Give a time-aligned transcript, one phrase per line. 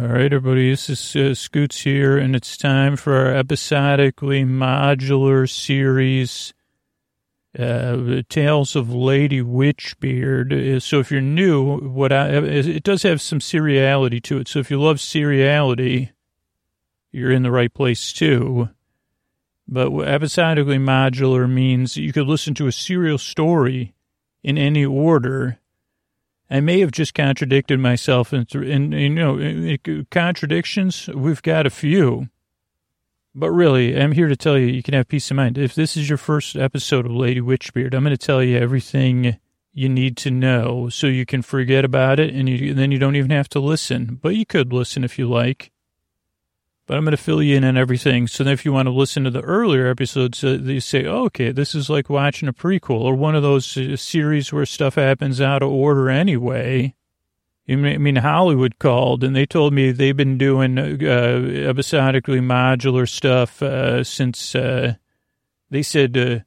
[0.00, 5.46] All right, everybody, this is uh, Scoots here, and it's time for our episodically modular
[5.46, 6.54] series,
[7.58, 10.76] uh, Tales of Lady Witchbeard.
[10.76, 14.48] Uh, So if you're new, what I, it does have some seriality to it.
[14.48, 16.12] So if you love seriality,
[17.10, 18.70] you're in the right place too.
[19.68, 23.92] But episodically modular means you could listen to a serial story
[24.42, 25.58] in any order.
[26.52, 28.46] I may have just contradicted myself, and,
[28.92, 29.76] you know,
[30.10, 32.28] contradictions, we've got a few.
[33.34, 35.56] But really, I'm here to tell you, you can have peace of mind.
[35.56, 39.38] If this is your first episode of Lady Witchbeard, I'm going to tell you everything
[39.72, 42.98] you need to know so you can forget about it, and, you, and then you
[42.98, 44.18] don't even have to listen.
[44.20, 45.71] But you could listen if you like.
[46.92, 48.26] But I'm going to fill you in on everything.
[48.26, 51.24] So then if you want to listen to the earlier episodes, uh, you say, oh,
[51.24, 54.96] okay, this is like watching a prequel or one of those uh, series where stuff
[54.96, 56.94] happens out of order anyway.
[57.66, 63.62] I mean, Hollywood called and they told me they've been doing uh, episodically modular stuff
[63.62, 64.96] uh, since uh,
[65.70, 66.40] they said uh,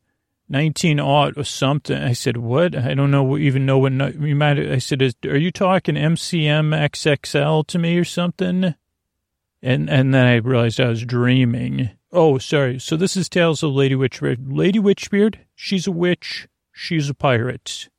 [0.47, 1.97] 19 aught or something.
[1.97, 2.77] I said, what?
[2.77, 4.59] I don't know, even know when you might.
[4.59, 8.75] I said, are you talking MCM XXL to me or something?
[9.61, 11.91] And and then I realized I was dreaming.
[12.11, 12.79] Oh, sorry.
[12.79, 14.37] So this is Tales of Lady Witchbeard.
[14.47, 16.47] Lady Witchbeard, she's a witch.
[16.71, 17.89] She's a pirate.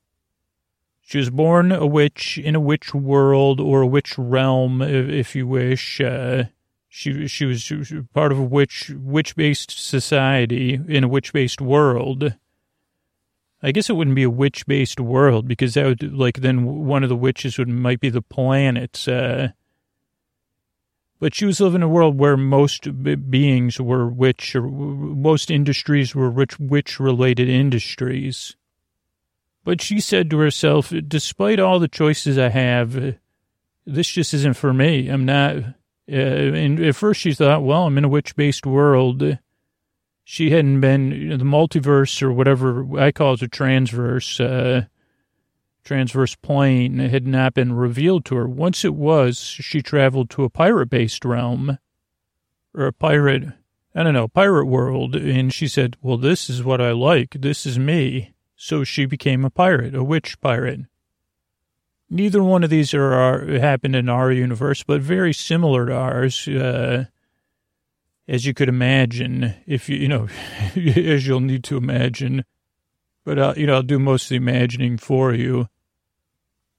[1.03, 5.37] She was born a witch in a witch world or a witch realm, if, if
[5.37, 6.01] you wish.
[6.01, 6.45] Uh,
[6.89, 11.33] she, she was, she was part of a witch witch based society in a witch
[11.33, 12.35] based world.
[13.63, 17.03] I guess it wouldn't be a witch based world because that would like then one
[17.03, 19.07] of the witches would might be the planets.
[19.07, 19.51] Uh,
[21.19, 22.89] but she was living in a world where most
[23.31, 28.57] beings were witch, or most industries were rich, witch-related industries.
[29.65, 33.17] But she said to herself, despite all the choices I have,
[33.85, 35.09] this just isn't for me.
[35.09, 35.65] I'm not, uh,
[36.13, 39.39] and at first she thought, well, I'm in a witch-based world.
[40.23, 44.87] She hadn't been, you know, the multiverse or whatever I call it a transverse, uh,
[45.87, 48.49] transverse plane had not been revealed to her.
[48.49, 51.79] Once it was, she traveled to a pirate-based realm,
[52.75, 53.45] or a pirate,
[53.95, 57.37] I don't know, pirate world, and she said, well, this is what I like.
[57.39, 58.35] This is me.
[58.57, 60.81] So she became a pirate, a witch pirate.
[62.11, 66.49] Neither one of these are our, happened in our universe, but very similar to ours,
[66.49, 67.05] uh,
[68.27, 70.27] as you could imagine, if you, you know,
[70.77, 72.45] as you'll need to imagine.
[73.25, 75.69] But, uh, you know, I'll do most of the imagining for you.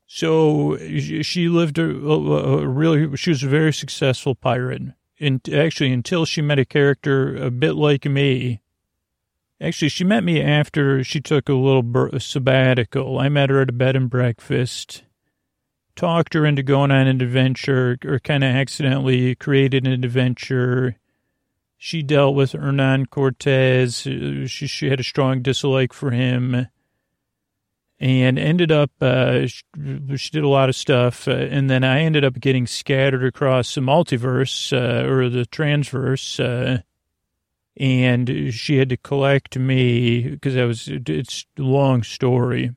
[0.07, 4.81] So she lived a, a, really, she was a very successful pirate.
[5.19, 8.61] And actually, until she met a character a bit like me.
[9.59, 13.19] Actually, she met me after she took a little sabbatical.
[13.19, 15.03] I met her at a bed and breakfast,
[15.95, 20.97] talked her into going on an adventure, or kind of accidentally created an adventure.
[21.75, 24.05] She dealt with Hernan Cortez.
[24.05, 26.67] Uh, she, she had a strong dislike for him
[27.99, 29.63] and ended up uh, she,
[30.31, 33.81] did a lot of stuff uh, and then i ended up getting scattered across the
[33.81, 36.79] multiverse uh, or the transverse uh,
[37.75, 42.71] and she had to collect me because i was it's a long story.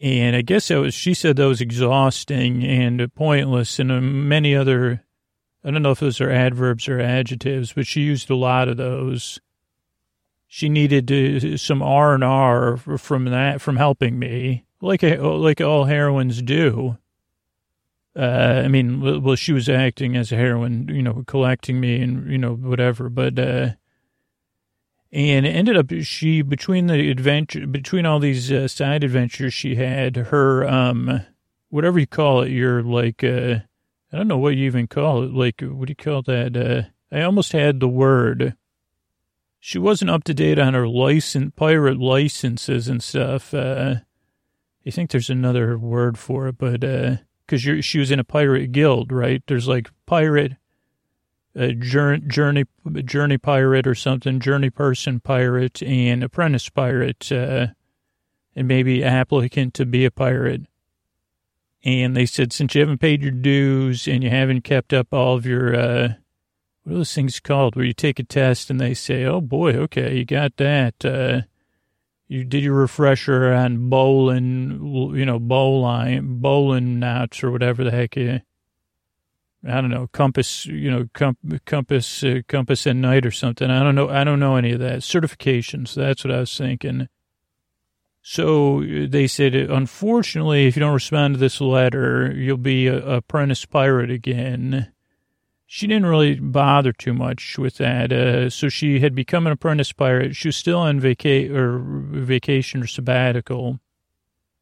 [0.00, 4.54] And i guess that was she said that was exhausting and pointless and uh, many
[4.54, 5.02] other
[5.64, 8.76] i don't know if those are adverbs or adjectives but she used a lot of
[8.76, 9.40] those
[10.54, 16.40] she needed some R and R from that from helping me, like like all heroines
[16.42, 16.96] do.
[18.14, 22.30] Uh, I mean, well, she was acting as a heroine, you know, collecting me and
[22.30, 23.70] you know whatever, but uh,
[25.10, 29.74] and it ended up she between the adventure between all these uh, side adventures she
[29.74, 31.26] had her um
[31.68, 33.56] whatever you call it, your like uh,
[34.12, 36.56] I don't know what you even call it, like what do you call that?
[36.56, 38.54] Uh, I almost had the word
[39.66, 43.54] she wasn't up to date on her license, pirate licenses and stuff.
[43.54, 43.94] Uh,
[44.86, 48.72] I think there's another word for it, but because uh, she was in a pirate
[48.72, 49.42] guild, right?
[49.46, 50.56] There's like pirate,
[51.58, 52.66] uh, journey,
[53.06, 57.68] journey, pirate or something, journey person pirate, and apprentice pirate, uh,
[58.54, 60.66] and maybe applicant to be a pirate.
[61.82, 65.36] And they said since you haven't paid your dues and you haven't kept up all
[65.36, 66.08] of your uh,
[66.84, 69.72] what are those things called where you take a test and they say, oh boy,
[69.72, 71.04] okay, you got that.
[71.04, 71.42] Uh,
[72.28, 78.16] you did your refresher on bowling, you know, bowline, bowling knots or whatever the heck.
[78.16, 78.40] You,
[79.66, 83.70] I don't know, compass, you know, com- compass, uh, compass at night or something.
[83.70, 84.10] I don't know.
[84.10, 85.00] I don't know any of that.
[85.00, 85.94] Certifications.
[85.94, 87.08] That's what I was thinking.
[88.20, 93.64] So they said, unfortunately, if you don't respond to this letter, you'll be a, apprentice
[93.66, 94.92] pirate again.
[95.74, 98.12] She didn't really bother too much with that.
[98.12, 100.36] Uh, so she had become an apprentice pirate.
[100.36, 103.80] She was still on vaca- or vacation or sabbatical.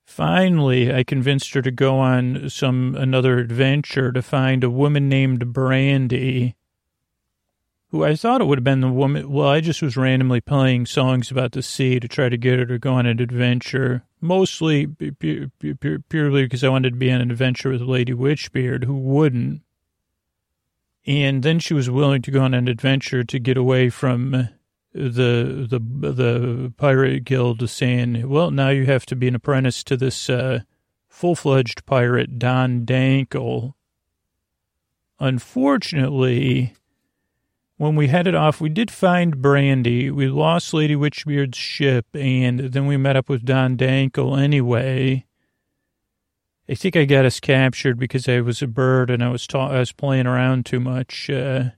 [0.06, 5.52] Finally, I convinced her to go on some another adventure to find a woman named
[5.52, 6.54] Brandy
[7.90, 9.30] who I thought it would have been the woman.
[9.30, 12.64] Well, I just was randomly playing songs about the sea to try to get her
[12.64, 17.68] to go on an adventure, mostly purely because I wanted to be on an adventure
[17.68, 19.60] with Lady Witchbeard, who wouldn't.
[21.06, 24.48] And then she was willing to go on an adventure to get away from
[24.92, 29.96] the the the pirate guild, saying, "Well, now you have to be an apprentice to
[29.96, 30.60] this uh,
[31.08, 33.74] full fledged pirate, Don Dankle."
[35.18, 36.74] Unfortunately,
[37.76, 40.10] when we headed off, we did find Brandy.
[40.10, 45.26] We lost Lady Witchbeard's ship, and then we met up with Don Dankle anyway.
[46.68, 49.70] I think I got us captured because I was a bird and I was ta-
[49.70, 51.28] I was playing around too much.
[51.28, 51.70] Uh,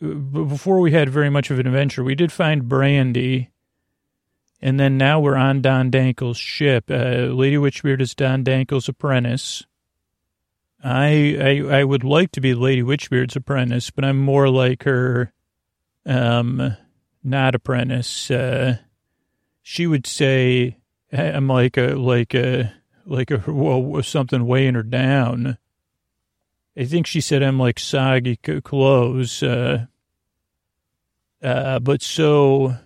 [0.00, 3.50] before we had very much of an adventure, we did find Brandy,
[4.60, 6.90] and then now we're on Don Dankle's ship.
[6.90, 9.64] Uh, Lady Witchbeard is Don Dankle's apprentice.
[10.84, 15.32] I, I I would like to be Lady Witchbeard's apprentice, but I'm more like her,
[16.04, 16.76] um,
[17.22, 18.30] not apprentice.
[18.30, 18.78] Uh,
[19.62, 20.76] she would say
[21.12, 22.72] I'm like a like a
[23.06, 25.58] like a well something weighing her down.
[26.76, 29.42] I think she said I'm like soggy clothes.
[29.42, 29.86] Uh,
[31.42, 32.76] uh, but so,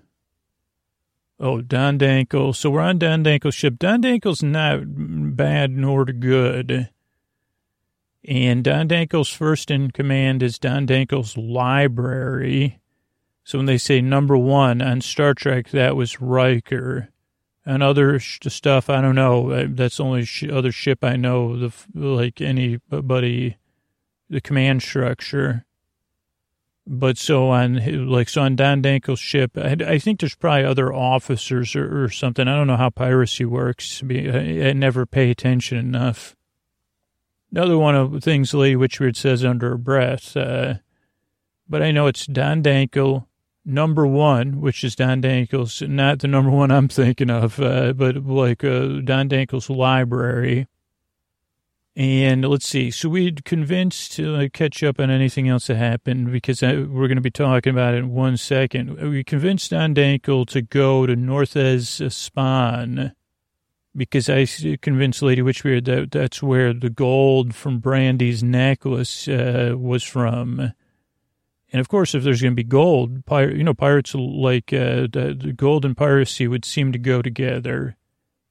[1.39, 2.55] oh, Don Dankle.
[2.55, 3.79] So we're on Don Dankle's ship.
[3.79, 4.81] Don Dankle's not
[5.37, 6.89] bad nor good.
[8.27, 12.81] And Don Dankle's first in command is Don Dankle's library.
[13.45, 17.11] So when they say number one on Star Trek, that was Riker.
[17.69, 19.51] And other sh- stuff, I don't know.
[19.51, 23.57] Uh, that's the only sh- other ship I know, the, like anybody,
[24.31, 25.65] the command structure.
[26.87, 30.95] But so on, like, so on Don Dankle's ship, I, I think there's probably other
[30.95, 32.47] officers or, or, something.
[32.47, 34.01] I don't know how piracy works.
[34.09, 36.37] I, never pay attention enough.
[37.51, 40.75] Another one of the things Lady Witchbeard says under her breath, uh,
[41.69, 43.27] but I know it's Don Dankle,
[43.67, 48.25] number one, which is Don Dankle's, not the number one I'm thinking of, uh, but
[48.25, 50.69] like uh, Don Dankle's library.
[51.97, 56.31] And let's see, so we'd convinced to uh, catch up on anything else that happened
[56.31, 59.01] because I, we're going to be talking about it in one second.
[59.01, 63.13] We convinced Don Dankle to go to Northez Spawn
[63.97, 64.47] because I
[64.83, 70.73] convinced Lady Witchbeard that that's where the gold from Brandy's necklace uh, was from.
[71.73, 75.09] And of course, if there's going to be gold, pir- you know, pirates like uh,
[75.13, 77.97] the, the gold and piracy would seem to go together.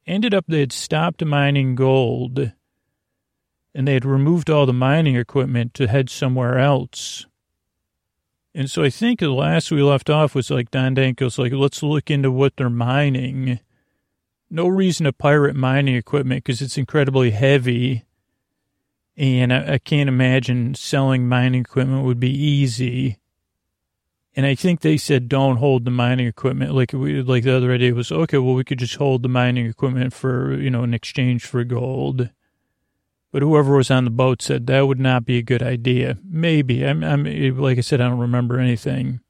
[0.06, 2.52] Ended up, they had stopped mining gold
[3.74, 7.26] and they had removed all the mining equipment to head somewhere else.
[8.54, 11.84] And so I think the last we left off was like Don Danko's like, let's
[11.84, 13.60] look into what they're mining
[14.50, 18.05] no reason to pirate mining equipment because it's incredibly heavy.
[19.18, 23.18] And I, I, can't imagine selling mining equipment would be easy.
[24.36, 26.74] And I think they said don't hold the mining equipment.
[26.74, 29.66] Like we, like the other idea was, okay, well, we could just hold the mining
[29.66, 32.30] equipment for, you know, in exchange for gold.
[33.32, 36.18] But whoever was on the boat said that would not be a good idea.
[36.24, 36.86] Maybe.
[36.86, 37.24] I'm, I'm
[37.58, 39.22] like I said, I don't remember anything.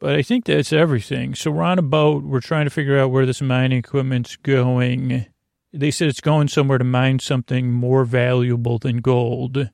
[0.00, 1.34] But I think that's everything.
[1.34, 2.24] So we're on a boat.
[2.24, 5.26] We're trying to figure out where this mining equipment's going.
[5.72, 9.70] They said it's going somewhere to mine something more valuable than gold,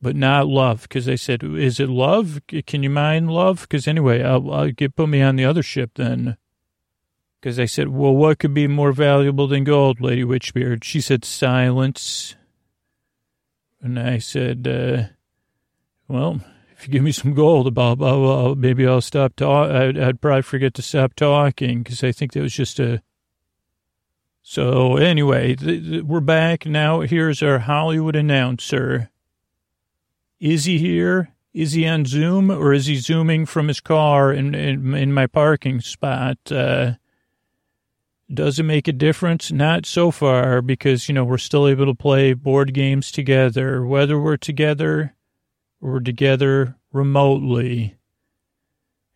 [0.00, 0.82] but not love.
[0.82, 2.40] Because they said, "Is it love?
[2.66, 5.92] Can you mine love?" Because anyway, I'll, I'll get put me on the other ship
[5.96, 6.36] then.
[7.40, 11.24] Because I said, "Well, what could be more valuable than gold, Lady Witchbeard?" She said,
[11.24, 12.36] "Silence."
[13.80, 15.14] And I said, uh,
[16.06, 16.40] "Well."
[16.78, 19.74] if you give me some gold, blah, blah, blah, maybe I'll stop talking.
[19.74, 23.02] I'd, I'd probably forget to stop talking because I think that was just a.
[24.50, 27.00] So anyway, th- th- we're back now.
[27.00, 29.10] Here's our Hollywood announcer.
[30.40, 31.34] Is he here?
[31.52, 35.26] Is he on Zoom or is he zooming from his car in in, in my
[35.26, 36.38] parking spot?
[36.50, 36.92] Uh,
[38.32, 39.52] does it make a difference?
[39.52, 43.84] Not so far because, you know, we're still able to play board games together.
[43.84, 45.14] Whether we're together
[45.78, 47.96] we're together remotely.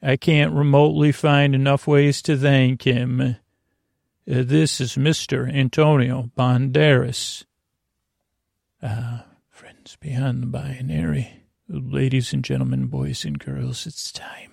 [0.03, 3.37] I can't remotely find enough ways to thank him.
[4.31, 5.53] Uh, this is Mr.
[5.53, 7.45] Antonio Banderas.
[8.81, 14.53] Ah, friends beyond the binary, ladies and gentlemen, boys and girls, it's time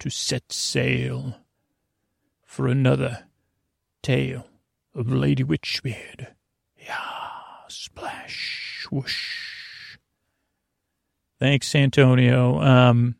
[0.00, 1.38] to set sail
[2.44, 3.24] for another
[4.02, 4.48] tale
[4.94, 6.34] of Lady Witchbeard.
[6.76, 7.08] Yeah,
[7.68, 9.96] splash, whoosh.
[11.38, 12.60] Thanks, Antonio.
[12.60, 13.16] Um,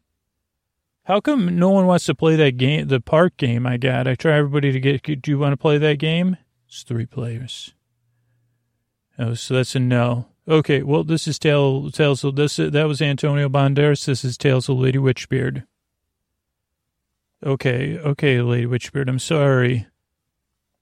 [1.07, 4.09] how come no one wants to play that game, the park game I got?
[4.09, 6.37] I try everybody to get, do you want to play that game?
[6.67, 7.75] It's three players.
[9.17, 10.27] Oh, so that's a no.
[10.49, 14.05] Okay, well, this is Tales, Tales of, this, that was Antonio Banderas.
[14.05, 15.65] This is Tales of Lady Witchbeard.
[17.45, 19.87] Okay, okay, Lady Witchbeard, I'm sorry.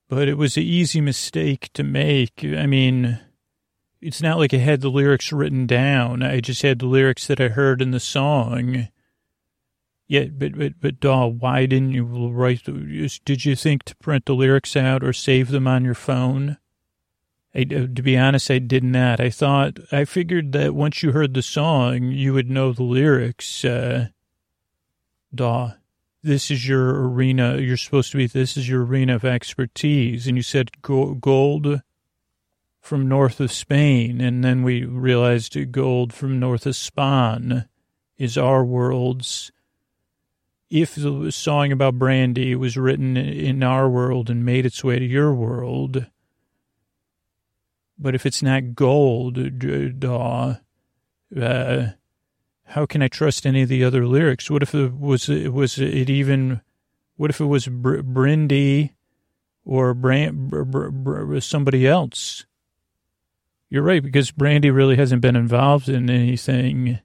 [0.09, 2.43] But it was an easy mistake to make.
[2.43, 3.19] I mean,
[4.01, 6.23] it's not like I had the lyrics written down.
[6.23, 8.87] I just had the lyrics that I heard in the song.
[10.07, 12.63] Yeah, but, but, but, Daw, why didn't you write,
[13.25, 16.57] did you think to print the lyrics out or save them on your phone?
[17.55, 19.19] I, uh, to be honest, I did not.
[19.19, 23.65] I thought, I figured that once you heard the song, you would know the lyrics.
[23.65, 24.09] Uh,
[25.33, 25.73] Daw,
[26.21, 27.57] this is your arena.
[27.57, 30.27] You're supposed to be, this is your arena of expertise.
[30.27, 31.81] And you said gold
[32.79, 34.21] from north of Spain.
[34.21, 37.65] And then we realized gold from north of Spain
[38.17, 39.51] is our world's
[40.69, 45.05] if the song about brandy was written in our world and made its way to
[45.05, 46.07] your world,
[47.97, 49.37] but if it's not gold,
[50.03, 50.55] uh,
[51.39, 51.87] uh,
[52.65, 54.49] how can I trust any of the other lyrics?
[54.49, 56.61] What if it was it was it even?
[57.15, 58.91] What if it was Br- Brindy
[59.63, 62.45] or Brand br- br- br- somebody else?
[63.69, 66.99] You're right because Brandy really hasn't been involved in anything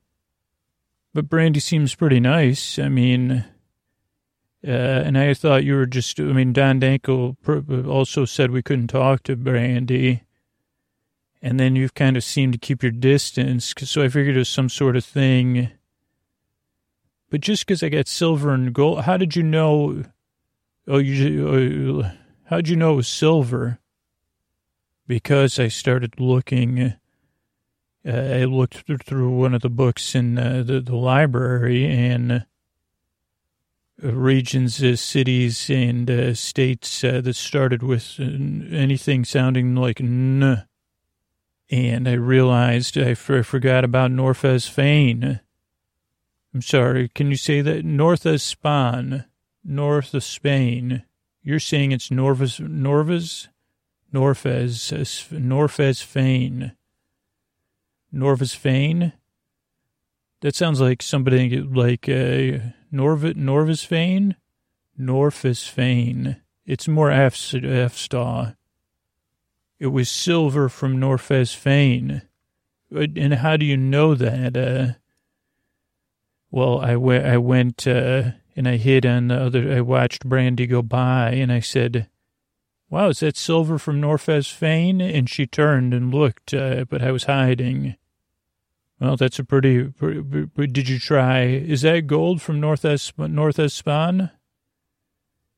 [1.13, 2.79] but Brandy seems pretty nice.
[2.79, 3.45] I mean,
[4.67, 7.37] uh, and I thought you were just, I mean, Don Danko
[7.89, 10.25] also said we couldn't talk to Brandy.
[11.43, 13.73] And then you've kind of seemed to keep your distance.
[13.79, 15.71] So I figured it was some sort of thing.
[17.31, 20.03] But just because I got silver and gold, how did you know?
[20.87, 22.11] Oh, you, uh,
[22.45, 23.79] how did you know it was silver?
[25.07, 26.95] Because I started looking
[28.07, 34.13] uh, I looked through one of the books in uh, the, the, library and uh,
[34.13, 40.65] regions, uh, cities, and uh, states uh, that started with anything sounding like N.
[41.71, 45.41] And I realized I, f- I forgot about Norfez Fane.
[46.53, 47.85] I'm sorry, can you say that?
[47.85, 49.25] North Spain,
[49.63, 51.05] north of Spain.
[51.43, 53.49] You're saying it's Norvez, Norvez?
[54.13, 54.93] Norfez,
[55.31, 56.73] Norfez Fane.
[58.13, 59.13] Norvis Fane.
[60.41, 64.37] That sounds like somebody like uh, Norv Norvis Fane.
[64.99, 66.37] Norfus Fane.
[66.67, 68.57] It's more F F star.
[69.79, 72.23] It was silver from Norfes Fane.
[72.91, 74.57] And how do you know that?
[74.57, 74.99] Uh,
[76.51, 76.97] well, I,
[77.39, 79.73] went uh, and I hid on the other.
[79.73, 82.09] I watched Brandy go by, and I said,
[82.91, 87.13] "Wow, is that silver from Norfes Fane?" And she turned and looked, uh, but I
[87.13, 87.97] was hiding.
[89.01, 91.45] Well, that's a pretty, pretty, pretty, Did you try?
[91.45, 94.31] Is that gold from North Northwest Northwest Spawn?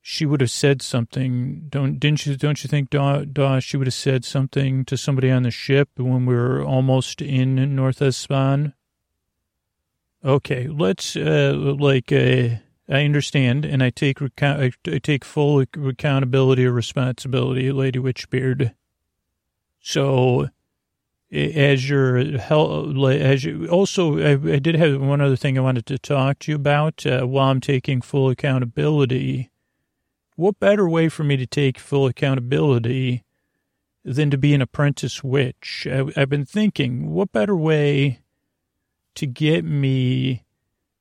[0.01, 1.67] She would have said something.
[1.69, 2.37] Don't didn't you?
[2.37, 6.25] Don't you think, Daw, she would have said something to somebody on the ship when
[6.25, 8.75] we were almost in Northwest Spawn?
[10.25, 12.57] Okay, let's uh, like uh,
[12.89, 14.71] I understand, and I take I
[15.03, 18.75] take full accountability or responsibility, Lady Witchbeard.
[19.81, 20.49] So
[21.33, 25.99] as your as you also I, I, did have one other thing I wanted to
[25.99, 29.51] talk to you about uh, while I'm taking full accountability.
[30.37, 33.25] What better way for me to take full accountability
[34.05, 35.87] than to be an apprentice witch?
[35.91, 38.21] I, I've been thinking, what better way
[39.15, 40.45] to get me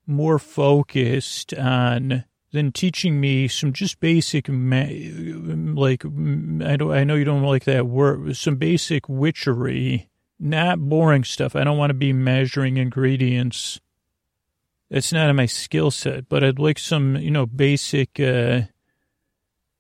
[0.07, 2.23] more focused on
[2.53, 7.87] than teaching me some just basic, like I don't, I know you don't like that
[7.87, 10.09] word, some basic witchery
[10.41, 11.55] not boring stuff.
[11.55, 13.79] I don't want to be measuring ingredients.
[14.89, 18.61] It's not in my skill set, but I'd like some, you know, basic uh,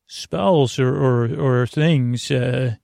[0.05, 2.29] spells or, or, or things.
[2.29, 2.75] Uh,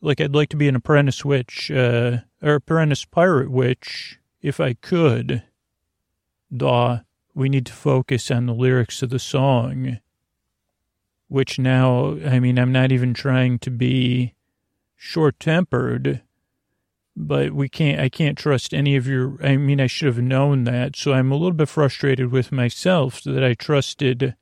[0.00, 4.74] like I'd like to be an apprentice witch, uh, or apprentice pirate witch, if I
[4.74, 5.44] could.
[6.54, 7.00] Daw,
[7.34, 9.98] we need to focus on the lyrics of the song.
[11.28, 14.34] Which now, I mean, I'm not even trying to be
[14.96, 16.22] short tempered
[17.18, 20.64] but we can't, I can't trust any of your, I mean, I should have known
[20.64, 20.94] that.
[20.96, 24.36] So I'm a little bit frustrated with myself that I trusted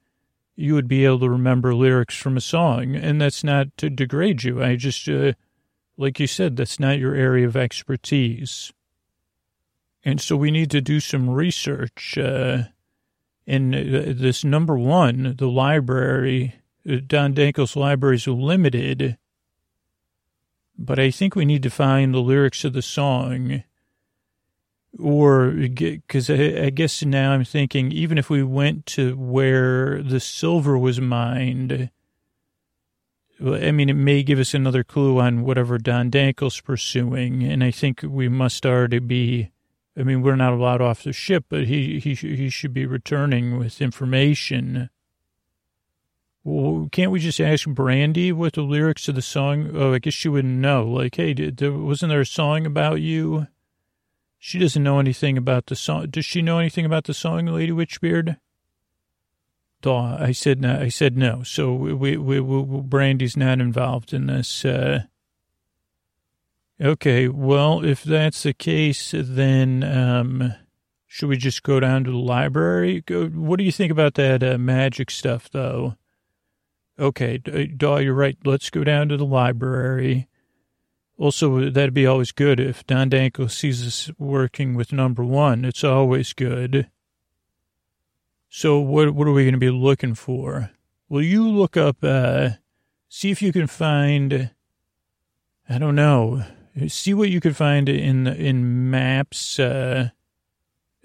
[0.57, 2.95] you would be able to remember lyrics from a song.
[2.95, 4.63] And that's not to degrade you.
[4.63, 5.33] I just, uh,
[5.97, 8.73] like you said, that's not your area of expertise.
[10.05, 12.17] And so we need to do some research.
[12.19, 12.65] Uh,
[13.47, 16.57] and uh, this number one, the library,
[17.07, 19.17] Don Dankel's libraries are limited,
[20.79, 23.63] but I think we need to find the lyrics of the song.
[24.99, 30.21] Or, because I, I guess now I'm thinking, even if we went to where the
[30.21, 31.91] silver was mined,
[33.41, 37.71] I mean, it may give us another clue on whatever Don Dankel's pursuing, and I
[37.71, 39.51] think we must already be.
[39.99, 43.59] I mean, we're not allowed off the ship, but he he he should be returning
[43.59, 44.89] with information.
[46.49, 49.73] Well, can't we just ask Brandy what the lyrics to the song?
[49.75, 50.85] Oh, I guess she wouldn't know.
[50.85, 53.49] Like, hey, did, wasn't there a song about you?
[54.39, 56.07] She doesn't know anything about the song.
[56.09, 58.37] Does she know anything about the song, Lady Witchbeard?
[59.83, 60.79] Daw, I said no.
[60.79, 61.43] I said no.
[61.43, 64.65] So we, we, we, Brandy's not involved in this.
[64.65, 65.03] Uh,
[66.81, 70.55] okay, well, if that's the case, then um,
[71.09, 73.01] should we just go down to the library?
[73.01, 75.97] Go, what do you think about that uh, magic stuff, though?
[76.99, 78.39] Okay, Daw, you're right.
[78.45, 80.29] Let's go down to the library.
[81.19, 85.65] Also, that'd be always good if Don Danko sees us working with number one.
[85.65, 86.91] It's always good.
[88.49, 90.71] So what what are we going to be looking for?
[91.09, 92.51] Will you look up, uh,
[93.09, 94.51] see if you can find,
[95.69, 96.45] I don't know,
[96.89, 99.59] see what you can find in in maps.
[99.59, 100.11] Uh,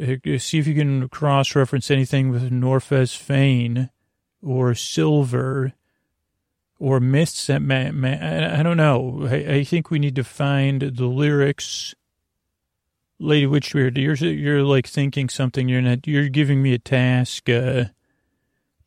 [0.01, 3.89] uh see if you can cross reference anything with Norfes Fane
[4.41, 5.73] or Silver
[6.81, 8.07] or myths that ma- ma-
[8.57, 9.27] I, don't know.
[9.29, 11.93] I, I, think we need to find the lyrics.
[13.19, 15.69] Lady Witchbeard, you're you're like thinking something.
[15.69, 16.07] You're not.
[16.07, 17.85] You're giving me a task uh,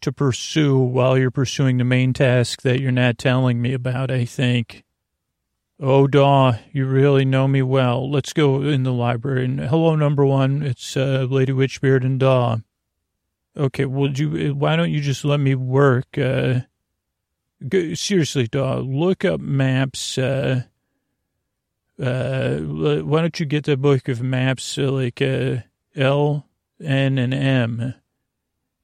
[0.00, 4.10] to pursue while you're pursuing the main task that you're not telling me about.
[4.10, 4.82] I think.
[5.78, 8.10] Oh, Daw, you really know me well.
[8.10, 9.44] Let's go in the library.
[9.44, 10.62] And hello, number one.
[10.62, 12.58] It's uh, Lady Witchbeard and Daw.
[13.56, 16.18] Okay, well, you, why don't you just let me work?
[16.18, 16.60] Uh,
[17.70, 20.18] seriously, dog, look up maps.
[20.18, 20.62] Uh,
[22.00, 25.56] uh, why don't you get the book of maps uh, like uh,
[25.94, 26.46] L,
[26.82, 27.94] N, and M,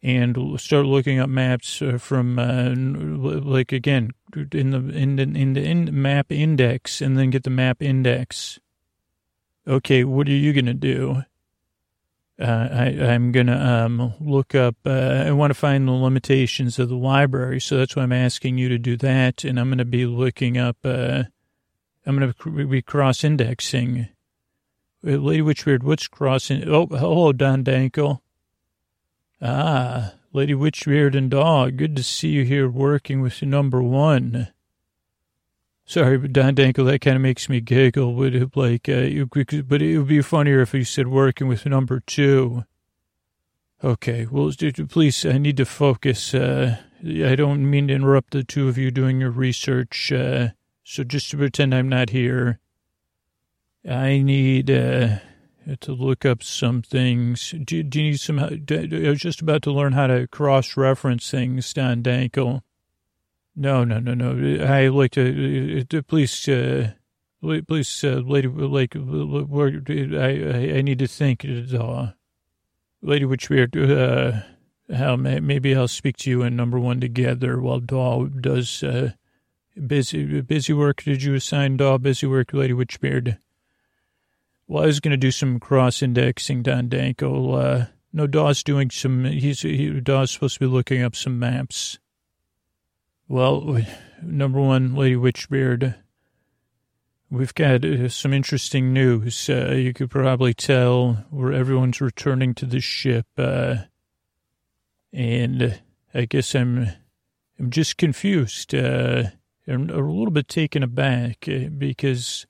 [0.02, 4.12] and start looking up maps uh, from uh, like again
[4.52, 8.58] in the in the in the in map index, and then get the map index.
[9.66, 11.22] Okay, what are you gonna do?
[12.40, 16.78] Uh, I, am going to um, look up, uh, I want to find the limitations
[16.78, 17.60] of the library.
[17.60, 19.44] So that's why I'm asking you to do that.
[19.44, 21.24] And I'm going to be looking up, uh,
[22.06, 24.08] I'm going to be cross indexing.
[25.06, 26.66] Uh, Lady Witchbeard, what's crossing?
[26.66, 28.22] Oh, hello, Don Danko.
[29.42, 34.48] Ah, Lady Witchbeard and Dog, good to see you here working with number one.
[35.90, 38.22] Sorry, but Don Danko, that kind of makes me giggle.
[38.22, 39.08] It like, uh,
[39.64, 42.62] but it would be funnier if you said working with number two.
[43.82, 44.52] Okay, well,
[44.88, 46.32] please, I need to focus.
[46.32, 50.12] Uh, I don't mean to interrupt the two of you doing your research.
[50.12, 50.50] Uh,
[50.84, 52.60] so just to pretend I'm not here,
[53.84, 55.16] I need uh,
[55.80, 57.52] to look up some things.
[57.64, 58.38] Do, do you need some?
[58.38, 62.62] I was just about to learn how to cross-reference things, Don Danko.
[63.56, 64.64] No, no, no, no.
[64.64, 66.92] I like to, uh, please, uh,
[67.40, 72.12] please, uh, lady, like, I, I need to think, uh,
[73.02, 74.42] Lady Witchbeard, uh,
[74.94, 79.12] how maybe I'll speak to you and number one together while Daw does, uh,
[79.86, 81.02] busy, busy work.
[81.02, 83.38] Did you assign Daw busy work, Lady Witchbeard?
[84.68, 87.52] Well, I was going to do some cross indexing, Don Danko.
[87.54, 91.98] Uh, no, Daw's doing some, he's, he, Daw's supposed to be looking up some maps.
[93.30, 93.78] Well,
[94.20, 95.94] number one, Lady Witchbeard,
[97.30, 99.48] we've got uh, some interesting news.
[99.48, 103.76] Uh, you could probably tell where everyone's returning to the ship, uh,
[105.12, 105.80] and
[106.12, 106.88] I guess I'm
[107.56, 108.74] I'm just confused.
[108.74, 109.26] Uh,
[109.68, 112.48] I'm a little bit taken aback uh, because.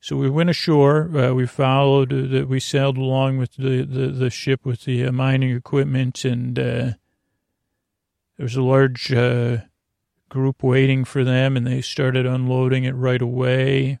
[0.00, 1.16] So we went ashore.
[1.16, 2.12] Uh, we followed.
[2.48, 6.96] we sailed along with the, the, the ship with the mining equipment, and
[8.36, 9.58] there was a large uh,
[10.28, 13.98] group waiting for them, and they started unloading it right away.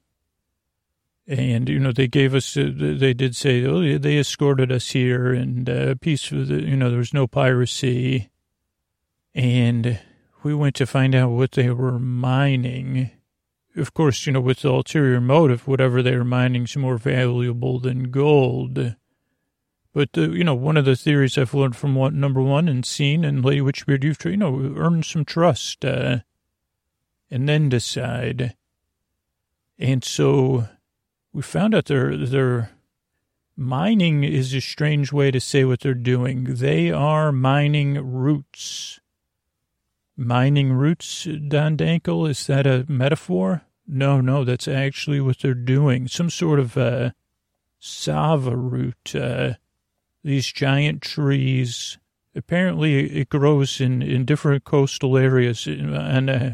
[1.26, 5.32] And, you know, they gave us, uh, they did say, oh, they escorted us here
[5.32, 8.30] and uh, peace, you know, there was no piracy.
[9.34, 10.00] And
[10.42, 13.12] we went to find out what they were mining.
[13.76, 17.78] Of course, you know, with the ulterior motive, whatever they were mining is more valuable
[17.78, 18.96] than gold.
[19.92, 22.84] But, uh, you know, one of the theories I've learned from one, number one and
[22.84, 26.18] seen and Lady Witchbeard, you've, you know, earned some trust uh,
[27.30, 28.56] and then decide.
[29.78, 30.68] And so
[31.32, 32.70] we found out they're, they're
[33.56, 36.44] mining is a strange way to say what they're doing.
[36.44, 39.00] They are mining roots.
[40.16, 42.28] Mining roots, Don Dankel?
[42.28, 43.62] Is that a metaphor?
[43.86, 46.06] No, no, that's actually what they're doing.
[46.08, 47.10] Some sort of uh,
[47.78, 49.14] sava root.
[49.14, 49.54] Uh,
[50.22, 51.98] these giant trees.
[52.34, 55.66] Apparently, it grows in, in different coastal areas.
[55.66, 56.50] And uh,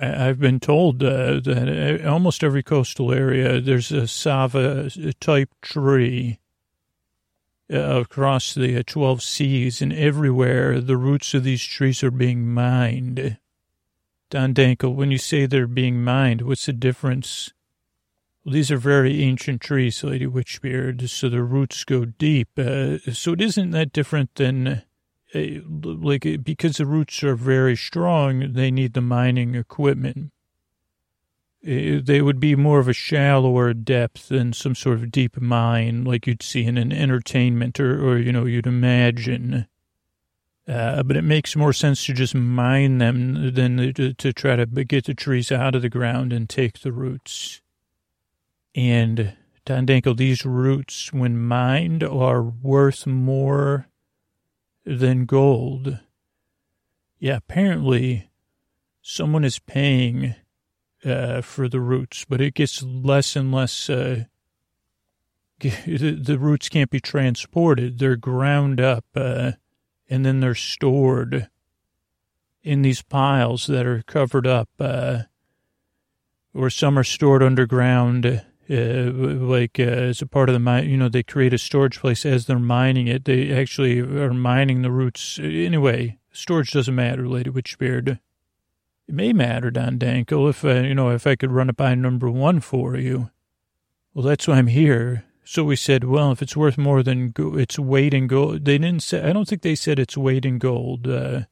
[0.00, 6.40] I've been told uh, that almost every coastal area, there's a sava type tree
[7.72, 13.38] uh, across the 12 seas, and everywhere the roots of these trees are being mined.
[14.30, 17.52] Don Dankel, when you say they're being mined, what's the difference?
[18.44, 22.50] Well, these are very ancient trees, Lady Witchbeard, so the roots go deep.
[22.58, 24.82] Uh, so it isn't that different than,
[25.34, 30.30] uh, like, because the roots are very strong, they need the mining equipment.
[31.66, 36.04] Uh, they would be more of a shallower depth than some sort of deep mine,
[36.04, 39.66] like you'd see in an entertainment or, or you know, you'd imagine.
[40.68, 44.66] Uh, but it makes more sense to just mine them than to, to, try to
[44.66, 47.62] get the trees out of the ground and take the roots.
[48.74, 53.88] And Don these roots, when mined, are worth more
[54.84, 56.00] than gold.
[57.18, 58.30] Yeah, apparently
[59.00, 60.34] someone is paying
[61.04, 63.88] uh, for the roots, but it gets less and less.
[63.88, 64.24] Uh,
[65.60, 69.04] the roots can't be transported; they're ground up.
[69.14, 69.52] Uh,
[70.10, 71.48] and then they're stored
[72.62, 75.22] in these piles that are covered up, uh,
[76.52, 80.88] or some are stored underground, uh, like uh, as a part of the mine.
[80.88, 83.24] You know, they create a storage place as they're mining it.
[83.24, 85.38] They actually are mining the roots.
[85.42, 88.18] Anyway, storage doesn't matter, Lady Witchbeard.
[89.06, 91.94] It may matter, Don Dankel, if, uh, you know, if I could run it by
[91.94, 93.30] number one for you.
[94.14, 95.24] Well, that's why I'm here.
[95.44, 98.78] So we said, well, if it's worth more than go- its weight in gold, they
[98.78, 101.06] didn't say, I don't think they said it's weight in gold.
[101.06, 101.42] Uh,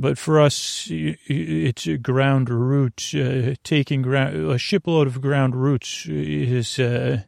[0.00, 3.12] but for us, it's a ground roots.
[3.12, 7.22] Uh, taking ground, a shipload of ground roots is uh,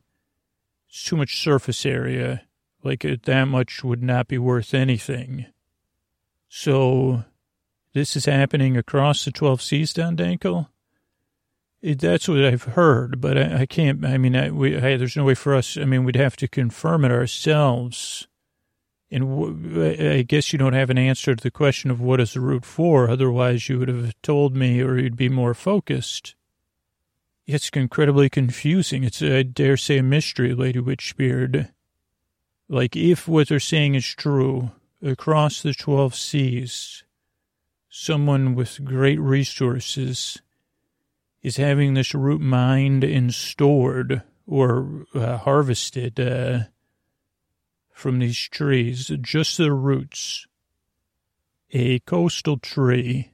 [0.88, 2.42] too much surface area.
[2.84, 5.46] Like that much would not be worth anything.
[6.48, 7.24] So
[7.92, 10.68] this is happening across the 12 seas, Don Dankel?
[11.82, 14.04] That's what I've heard, but I, I can't.
[14.04, 15.76] I mean, I, we, I, there's no way for us.
[15.76, 18.28] I mean, we'd have to confirm it ourselves.
[19.10, 22.34] And w- I guess you don't have an answer to the question of what is
[22.34, 23.10] the root for.
[23.10, 26.34] Otherwise, you would have told me, or you'd be more focused.
[27.46, 29.02] It's incredibly confusing.
[29.02, 31.70] It's, I dare say, a mystery, Lady Witchbeard.
[32.68, 34.70] Like, if what they're saying is true,
[35.02, 37.02] across the 12 seas,
[37.88, 40.40] someone with great resources
[41.42, 46.60] is having this root mined and stored or uh, harvested uh,
[48.00, 50.46] from these trees, just the roots.
[51.72, 53.30] A coastal tree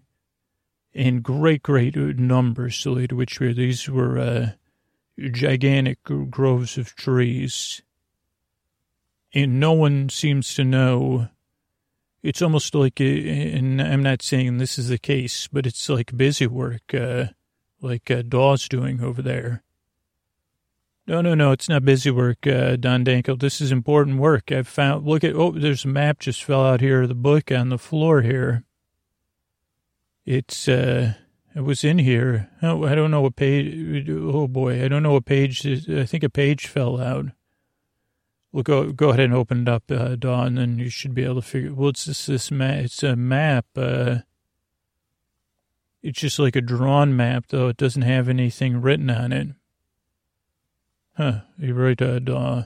[0.93, 4.51] in great, great numbers, So, to which these were uh,
[5.31, 7.81] gigantic groves of trees.
[9.33, 11.29] And no one seems to know.
[12.23, 16.17] It's almost like, uh, and I'm not saying this is the case, but it's like
[16.17, 16.93] busy work.
[16.93, 17.27] Uh,
[17.81, 19.63] like uh, Daw's doing over there.
[21.09, 23.39] No, no, no, it's not busy work, uh, Don Dankel.
[23.39, 24.51] This is important work.
[24.51, 27.69] I've found, look at, oh, there's a map just fell out here the book on
[27.69, 28.65] the floor here.
[30.25, 31.15] It's, uh,
[31.55, 32.51] it was in here.
[32.61, 36.25] Oh, I don't know what page, oh boy, I don't know what page, I think
[36.25, 37.27] a page fell out.
[38.51, 41.37] Well, go, go ahead and open it up, uh, Don, and you should be able
[41.37, 44.19] to figure, well, it's this, this map, it's a map, uh,
[46.03, 47.69] it's just like a drawn map, though.
[47.69, 49.49] It doesn't have anything written on it.
[51.17, 52.65] Huh, you're right, uh, uh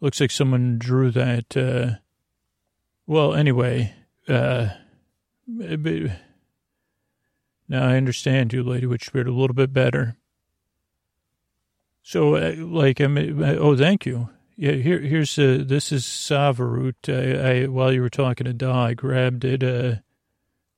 [0.00, 1.98] looks like someone drew that, uh,
[3.06, 3.94] well, anyway,
[4.28, 4.68] uh,
[5.48, 5.88] now
[7.70, 10.16] I understand you, Lady Witchbeard, a little bit better.
[12.02, 14.28] So, uh, like, I mean, oh, thank you.
[14.56, 17.08] Yeah, here, here's, uh, this is Savaroot.
[17.08, 19.96] I, I, while you were talking to Daw, I grabbed it, uh,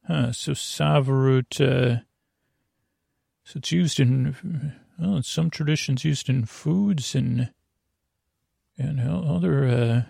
[0.08, 2.00] Huh, so Savaroot, uh,
[3.44, 7.50] so it's used in, well, some traditions used in foods and,
[8.76, 10.02] and other, uh,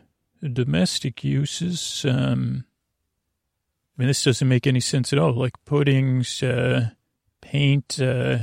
[0.48, 2.05] domestic uses.
[2.09, 2.64] Um,
[3.96, 5.33] I mean, this doesn't make any sense at all.
[5.33, 6.90] Like puddings, uh,
[7.40, 8.38] paint, uh,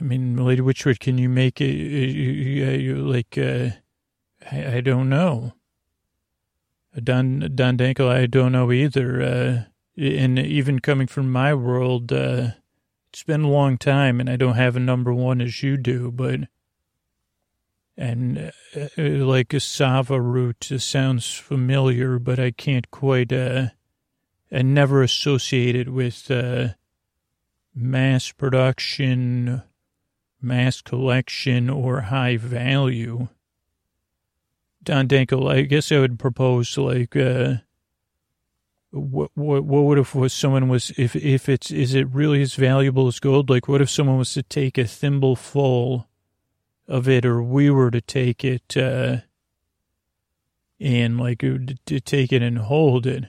[0.00, 3.70] I mean, Lady Witchwood, can you make it, like, uh,
[4.50, 5.52] I, I don't know.
[7.02, 9.22] Don, Don Dankel, I don't know either.
[9.22, 9.62] Uh,
[10.02, 12.52] and even coming from my world, uh,
[13.12, 16.10] it's been a long time, and I don't have a number one as you do,
[16.10, 16.40] but
[17.94, 23.66] and uh, like a sava root sounds familiar, but I can't quite uh,
[24.50, 26.68] and never associated with uh,
[27.74, 29.62] mass production,
[30.40, 33.28] mass collection, or high value.
[34.82, 37.56] Don Dankel, I guess I would propose like, uh,
[38.92, 43.06] what, what, what would if someone was, if, if it's, is it really as valuable
[43.06, 43.48] as gold?
[43.48, 46.08] Like, what if someone was to take a thimble full
[46.86, 49.18] of it, or we were to take it, uh,
[50.78, 53.24] and like to take it and hold it?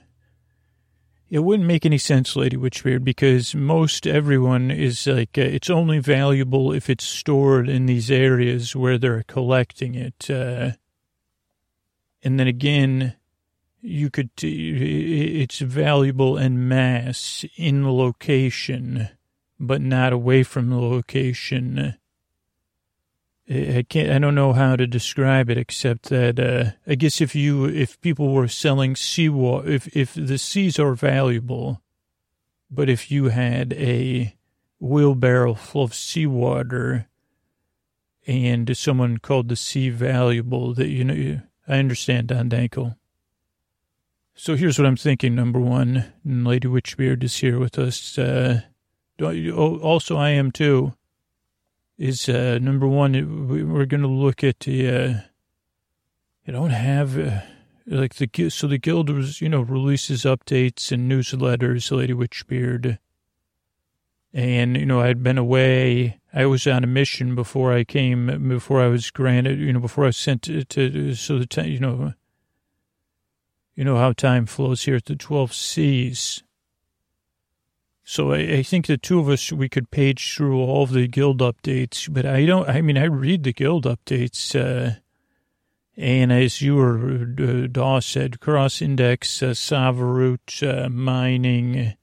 [1.30, 6.00] It wouldn't make any sense, Lady Witchbeard, because most everyone is like, uh, it's only
[6.00, 10.30] valuable if it's stored in these areas where they're collecting it.
[10.30, 10.72] Uh,
[12.22, 13.16] and then again,
[13.84, 19.10] you could, it's valuable in mass in location,
[19.60, 21.96] but not away from the location.
[23.50, 27.36] I can't, I don't know how to describe it except that, uh, I guess if
[27.36, 31.82] you, if people were selling seawater, if, if the seas are valuable,
[32.72, 34.34] but if you had a
[34.80, 37.10] wheelbarrow full of seawater
[38.26, 42.96] and someone called the sea valuable, that, you know, I understand, Don Dankel.
[44.36, 45.36] So here's what I'm thinking.
[45.36, 48.18] Number one, Lady Witchbeard is here with us.
[48.18, 48.62] Uh,
[49.22, 50.94] also, I am too.
[51.98, 54.90] Is uh, number one, we're going to look at the.
[54.90, 55.14] Uh,
[56.48, 57.42] I don't have uh,
[57.86, 61.96] like the so the guild was you know releases updates and newsletters.
[61.96, 62.98] Lady Witchbeard,
[64.34, 68.82] and you know I'd been away I was on a mission before I came, before
[68.82, 72.14] I was granted, you know, before I was sent to, to so the you know,
[73.76, 76.44] you know how time flows here at the 12 Seas.
[78.04, 81.08] So I, I, think the two of us, we could page through all of the
[81.08, 85.00] guild updates, but I don't, I mean, I read the guild updates, uh,
[85.96, 91.94] and as you were, uh, Daw said, cross index, uh, Savarut, uh, mining,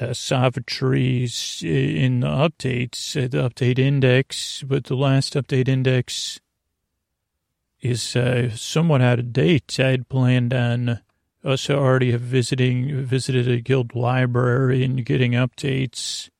[0.00, 6.40] uh, savageries in the updates, uh, the update index, but the last update index
[7.82, 9.78] is uh, somewhat out of date.
[9.78, 11.00] I had planned on
[11.44, 16.30] us already visiting visited a guild library and getting updates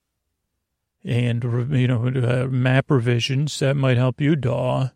[1.04, 4.90] and you know uh, map revisions that might help you, Daw.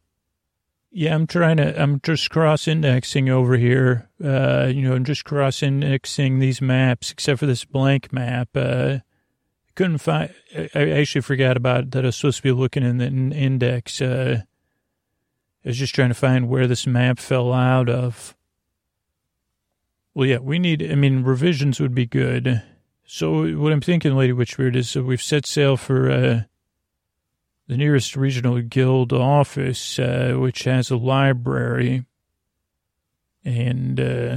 [0.92, 4.08] Yeah, I'm trying to, I'm just cross indexing over here.
[4.22, 8.48] Uh, you know, I'm just cross indexing these maps, except for this blank map.
[8.54, 8.98] Uh,
[9.74, 10.32] couldn't find,
[10.74, 12.04] I actually forgot about that.
[12.04, 14.00] I was supposed to be looking in the index.
[14.00, 14.42] Uh,
[15.66, 18.36] I was just trying to find where this map fell out of.
[20.14, 22.62] Well, yeah, we need, I mean, revisions would be good.
[23.04, 26.42] So what I'm thinking, Lady Witchbeard, is that we've set sail for, uh,
[27.66, 32.04] the nearest regional guild office, uh, which has a library.
[33.44, 34.36] And, uh,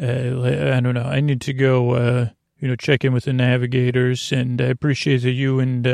[0.00, 1.02] uh, I don't know.
[1.02, 4.32] I need to go, uh, you know, check in with the navigators.
[4.32, 5.86] And I appreciate that you and,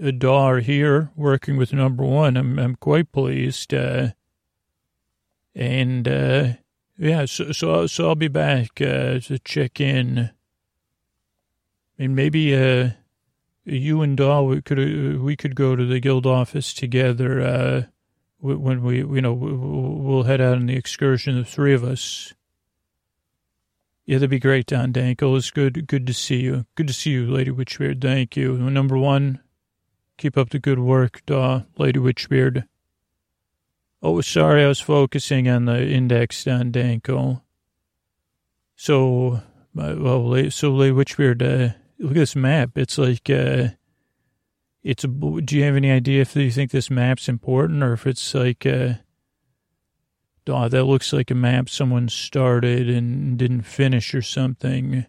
[0.00, 2.36] Daw here working with number one.
[2.36, 3.74] I'm, I'm quite pleased.
[3.74, 4.08] Uh,
[5.54, 6.48] and, uh,
[6.96, 10.30] yeah, so, so, so I'll be back, uh, to check in.
[11.98, 12.90] And maybe, uh,
[13.64, 17.82] you and Daw, we could uh, we could go to the guild office together uh,
[18.40, 21.36] when we you know we'll head out on the excursion.
[21.36, 22.32] The three of us.
[24.06, 25.36] Yeah, that'd be great, Don Dankel.
[25.36, 26.66] It's good good to see you.
[26.74, 28.00] Good to see you, Lady Witchbeard.
[28.00, 28.56] Thank you.
[28.56, 29.40] Number one,
[30.20, 32.64] keep up the good work, Daw, Lady Witchbeard.
[34.02, 37.40] Oh, sorry, I was focusing on the index, Don Dankel.
[38.76, 39.42] So,
[39.78, 41.42] uh, well, so Lady Witchbeard.
[41.42, 42.76] Uh, look at this map.
[42.76, 43.68] It's like, uh,
[44.82, 48.34] it's do you have any idea if you think this map's important or if it's
[48.34, 48.94] like, uh,
[50.48, 55.06] oh, that looks like a map someone started and didn't finish or something.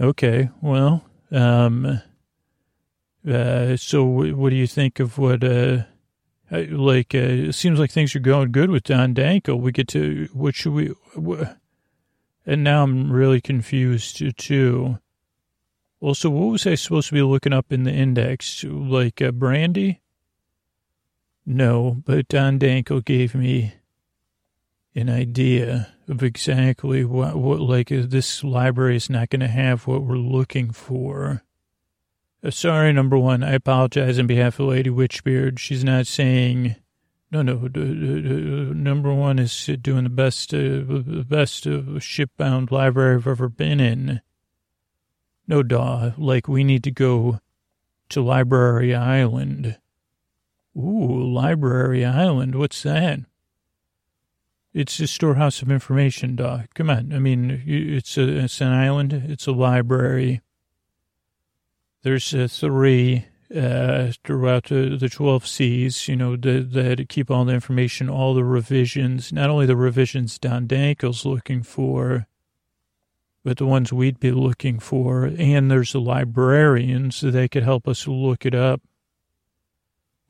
[0.00, 2.00] Okay, well, um,
[3.28, 5.84] uh, so what do you think of what, uh,
[6.50, 9.56] like, uh, it seems like things are going good with Don Danko.
[9.56, 11.58] We get to, what should we, what,
[12.44, 14.98] and now I'm really confused too.
[15.98, 18.62] Well, so what was I supposed to be looking up in the index?
[18.64, 20.02] Like uh, brandy?
[21.44, 23.74] No, but Don Danko gave me
[24.94, 29.86] an idea of exactly what, what like, uh, this library is not going to have
[29.86, 31.42] what we're looking for.
[32.42, 35.58] Uh, sorry, number one, I apologize on behalf of Lady Witchbeard.
[35.58, 36.76] She's not saying,
[37.30, 40.80] no, no, number one is doing the best, uh,
[41.24, 44.20] best shipbound library I've ever been in.
[45.48, 47.40] No, Daw, like we need to go
[48.08, 49.78] to Library Island.
[50.76, 53.20] Ooh, Library Island, what's that?
[54.74, 56.66] It's a storehouse of information, dog.
[56.74, 57.12] Come on.
[57.14, 59.14] I mean, it's a it's an island.
[59.14, 60.42] It's a library.
[62.06, 67.44] There's uh, three uh, throughout the, the 12 seas, you know, that, that keep all
[67.44, 72.28] the information, all the revisions, not only the revisions Don Dankel's looking for,
[73.42, 75.24] but the ones we'd be looking for.
[75.24, 78.82] And there's the librarians they could help us look it up.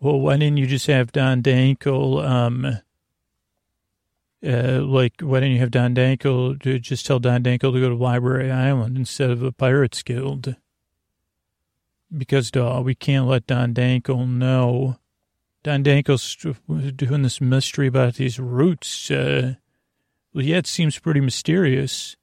[0.01, 2.65] Well, why didn't you just have Don Dankel, um,
[4.43, 7.91] uh, like, why didn't you have Don Dankel to just tell Don Dankel to go
[7.91, 10.57] to Library Island instead of the Pirates Guild?
[12.15, 14.97] Because dog, we can't let Don Dankel know.
[15.63, 16.37] Don Dankel's
[16.95, 19.11] doing this mystery about these roots.
[19.11, 19.55] Uh,
[20.33, 22.17] well, yeah, it seems pretty mysterious.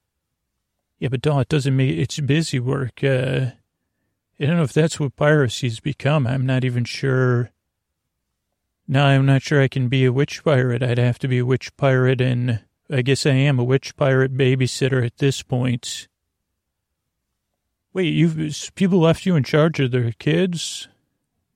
[1.00, 3.04] Yeah, but Daw, it doesn't make it's busy work.
[3.04, 3.48] Uh,
[4.40, 6.26] I don't know if that's what piracy's become.
[6.26, 7.52] I'm not even sure.
[8.88, 10.84] No, I'm not sure I can be a witch pirate.
[10.84, 14.36] I'd have to be a witch pirate, and I guess I am a witch pirate
[14.38, 16.08] babysitter at this point.
[17.94, 20.88] Wait, you've people left you in charge of their kids?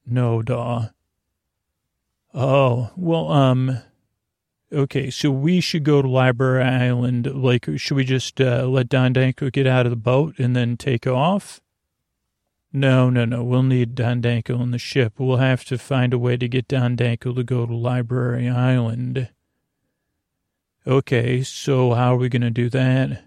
[0.05, 0.89] No, Daw.
[2.33, 3.81] Oh, well, um,
[4.71, 7.25] okay, so we should go to Library Island.
[7.25, 10.77] Like, should we just uh, let Don Danko get out of the boat and then
[10.77, 11.59] take off?
[12.71, 13.43] No, no, no.
[13.43, 15.13] We'll need Don Danko on the ship.
[15.17, 19.29] We'll have to find a way to get Don Danko to go to Library Island.
[20.85, 23.23] Okay, so how are we going to do that?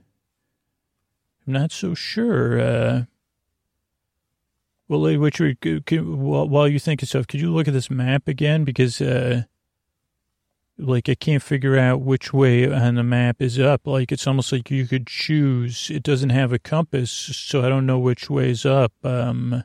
[1.51, 2.61] I'm not so sure.
[2.61, 3.03] Uh,
[4.87, 5.59] well, Richard,
[5.91, 8.63] while you think of stuff, could you look at this map again?
[8.63, 9.43] Because, uh,
[10.79, 13.85] like, I can't figure out which way on the map is up.
[13.85, 15.91] Like, it's almost like you could choose.
[15.91, 18.93] It doesn't have a compass, so I don't know which way is up.
[19.03, 19.65] Um,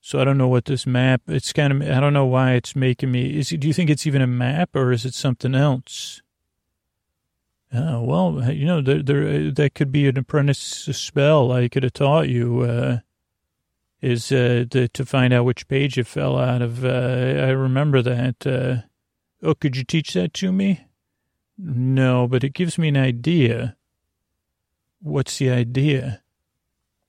[0.00, 1.22] so I don't know what this map.
[1.28, 1.88] It's kind of.
[1.88, 3.38] I don't know why it's making me.
[3.38, 6.22] Is do you think it's even a map or is it something else?
[7.72, 12.28] Well, you know, there, there, that could be an apprentice spell I could have taught
[12.28, 12.98] you, uh,
[14.00, 16.84] is, uh, to, to find out which page it fell out of.
[16.84, 18.46] Uh, I remember that.
[18.46, 18.86] Uh,
[19.42, 20.86] oh, could you teach that to me?
[21.58, 23.76] No, but it gives me an idea.
[25.00, 26.22] What's the idea?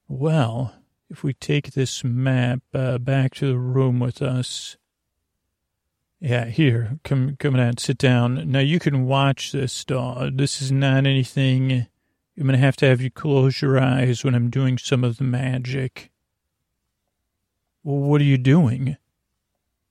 [0.07, 0.73] Well,
[1.09, 4.77] if we take this map, uh, back to the room with us,
[6.19, 8.51] yeah, here, come, come on, sit down.
[8.51, 10.37] Now you can watch this, dog.
[10.37, 11.87] This is not anything.
[12.37, 15.23] I'm to have to have you close your eyes when I'm doing some of the
[15.23, 16.11] magic.
[17.83, 18.97] Well, what are you doing?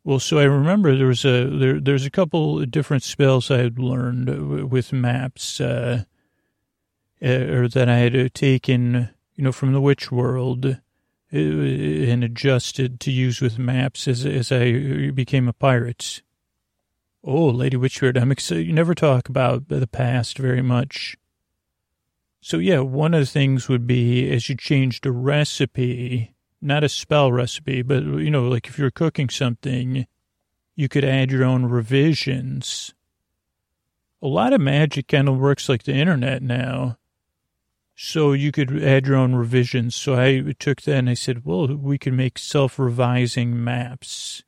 [0.04, 3.78] Well, so I remember there was a, there, there's a couple different spells I had
[3.78, 6.04] learned with maps, uh,
[7.22, 10.74] uh, or that I had taken, you know, from the witch world uh,
[11.30, 16.22] Uh, and adjusted to use with maps as, as I uh, became a pirate.
[17.22, 18.66] Oh, Lady Witchbeard, I'm excited.
[18.66, 21.18] You never talk about the past very much.
[22.40, 26.88] So yeah, one of the things would be as you changed a recipe, not a
[26.88, 30.06] spell recipe, but you know, like if you're cooking something,
[30.76, 32.94] you could add your own revisions.
[34.22, 36.96] A lot of magic kind of works like the internet now.
[38.00, 39.96] So you could add your own revisions.
[39.96, 44.44] So I took that and I said, well, we can make self-revising maps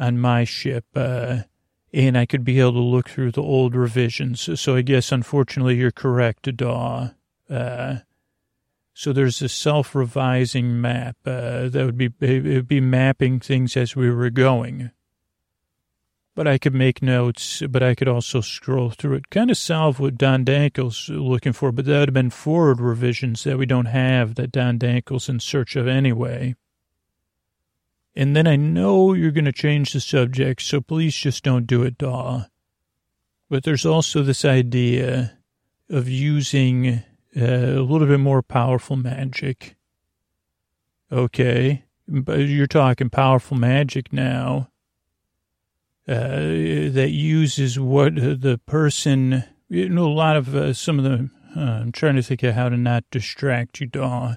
[0.00, 1.42] on my ship, uh,
[1.92, 4.60] and I could be able to look through the old revisions.
[4.60, 7.10] So I guess, unfortunately, you're correct, Daw.
[7.48, 7.98] Uh,
[8.94, 13.94] so there's a self-revising map uh, that would be it would be mapping things as
[13.94, 14.90] we were going.
[16.34, 19.30] But I could make notes, but I could also scroll through it.
[19.30, 23.44] Kind of solve what Don Dankel's looking for, but that would have been forward revisions
[23.44, 26.56] that we don't have that Don Dankel's in search of anyway.
[28.16, 31.82] And then I know you're going to change the subject, so please just don't do
[31.82, 32.44] it, Daw.
[33.48, 35.38] But there's also this idea
[35.88, 37.02] of using
[37.36, 39.76] uh, a little bit more powerful magic.
[41.12, 44.70] Okay, but you're talking powerful magic now
[46.06, 51.30] uh, that uses what the person, you know, a lot of uh, some of the,
[51.56, 54.34] uh, I'm trying to think of how to not distract you, Daw.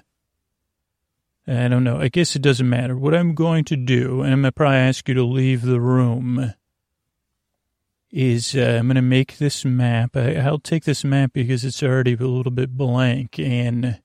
[1.46, 1.98] I don't know.
[1.98, 2.96] I guess it doesn't matter.
[2.96, 5.80] What I'm going to do, and I'm going to probably ask you to leave the
[5.80, 6.52] room,
[8.10, 10.16] is uh, I'm going to make this map.
[10.16, 14.00] I, will take this map because it's already a little bit blank, and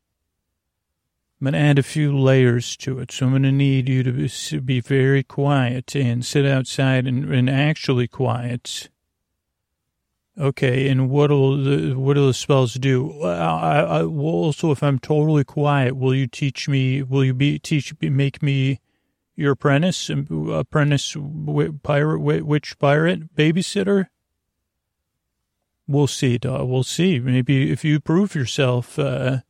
[1.44, 3.12] I'm going to add a few layers to it.
[3.12, 7.50] So I'm going to need you to be very quiet and sit outside and, and
[7.50, 8.90] actually quiet
[10.40, 13.22] Okay, and what'll the what'll the spells do?
[13.22, 17.04] I, I, well, also, if I'm totally quiet, will you teach me?
[17.04, 18.80] Will you be teach make me
[19.36, 21.16] your apprentice, apprentice
[21.84, 24.08] pirate, witch pirate babysitter?
[25.88, 26.40] We'll see.
[26.42, 27.20] We'll see.
[27.20, 29.42] Maybe if you prove yourself uh,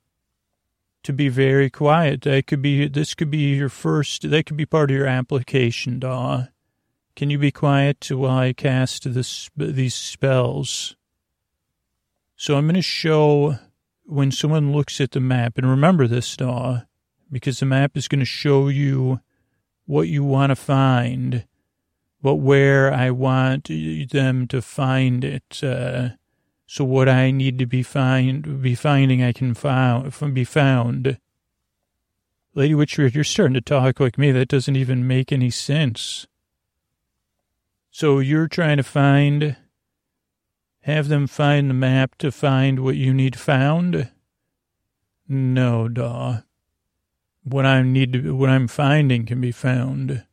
[1.04, 2.88] to be very quiet, that could be.
[2.88, 4.30] This could be your first.
[4.30, 6.47] That could be part of your application, Daw.
[7.16, 10.95] Can you be quiet while I cast this these spells?
[12.36, 13.60] So I'm going to show
[14.06, 16.82] when someone looks at the map, and remember this, Daw,
[17.32, 19.22] because the map is going to show you
[19.86, 21.45] what you want to find,
[22.22, 25.64] but where I want them to find it.
[25.64, 26.10] Uh,
[26.74, 31.19] so what I need to be find be finding, I can found be found.
[32.55, 34.32] Lady Witchbeard, you're starting to talk like me.
[34.32, 36.26] That doesn't even make any sense.
[37.91, 39.55] So you're trying to find,
[40.82, 44.09] have them find the map to find what you need found?
[45.30, 46.41] No, Daw.
[47.43, 50.26] What I need to, what I'm finding can be found.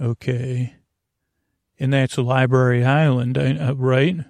[0.00, 0.76] Okay.
[1.78, 4.24] And that's Library Island, uh, right?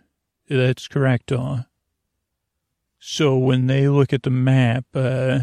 [0.53, 1.65] That's correct, Daw.
[2.99, 5.41] So when they look at the map, uh,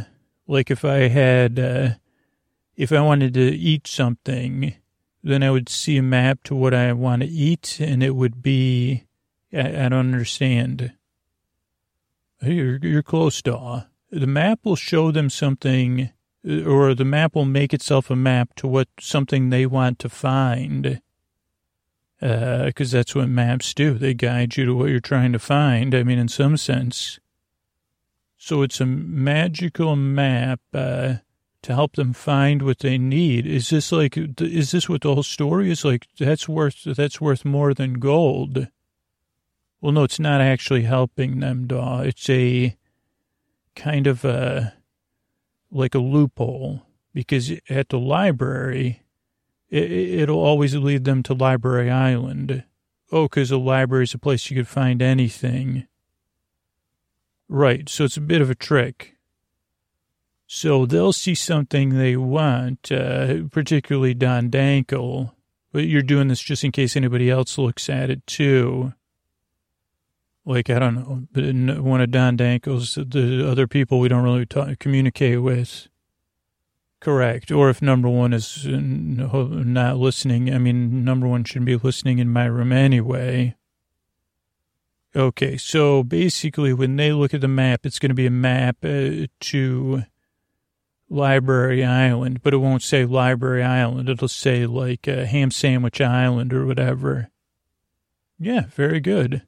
[0.47, 1.89] like if I had, uh,
[2.75, 4.75] if I wanted to eat something,
[5.23, 8.43] then I would see a map to what I want to eat, and it would
[8.43, 9.05] be,
[9.51, 10.93] I, I don't understand.
[12.41, 13.85] You're, you're close, Daw.
[14.11, 16.11] The map will show them something,
[16.45, 21.01] or the map will make itself a map to what something they want to find
[22.19, 23.93] because uh, that's what maps do.
[23.93, 25.95] They guide you to what you're trying to find.
[25.95, 27.19] I mean, in some sense.
[28.37, 31.15] So it's a magical map uh,
[31.61, 33.45] to help them find what they need.
[33.45, 34.17] Is this like?
[34.17, 36.07] Is this what the whole story is like?
[36.17, 36.83] That's worth.
[36.83, 38.67] That's worth more than gold.
[39.81, 42.01] Well, no, it's not actually helping them, Daw.
[42.01, 42.77] It's a
[43.75, 44.73] kind of a
[45.71, 49.03] like a loophole because at the library
[49.69, 52.63] it, it'll always lead them to Library Island.
[53.11, 55.87] Oh, because a library is a place you could find anything.
[57.47, 59.15] Right, so it's a bit of a trick.
[60.45, 65.31] So they'll see something they want, uh, particularly Don Dankel,
[65.71, 68.93] but you're doing this just in case anybody else looks at it too.
[70.45, 74.79] Like, I don't know, one of Don Dankel's, the other people we don't really talk,
[74.79, 75.87] communicate with.
[76.99, 77.49] Correct.
[77.51, 82.29] Or if number one is not listening, I mean, number one shouldn't be listening in
[82.29, 83.55] my room anyway.
[85.15, 88.77] Okay, so basically, when they look at the map, it's going to be a map
[88.83, 90.03] uh, to
[91.09, 94.07] Library Island, but it won't say Library Island.
[94.07, 97.31] It'll say like uh, Ham Sandwich Island or whatever.
[98.37, 99.41] Yeah, very good.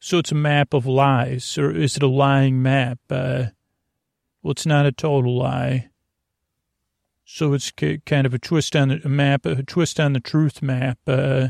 [0.00, 2.98] So it's a map of lies, or is it a lying map?
[3.08, 3.46] Uh,
[4.42, 5.90] well, it's not a total lie.
[7.28, 11.00] So it's kind of a twist on the map, a twist on the truth map.
[11.08, 11.48] Uh,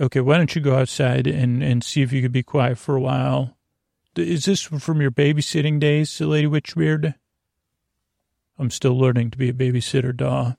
[0.00, 2.96] okay, why don't you go outside and, and see if you could be quiet for
[2.96, 3.58] a while?
[4.16, 7.14] Is this from your babysitting days, Lady Witchbeard?
[8.58, 10.54] I'm still learning to be a babysitter, Daw.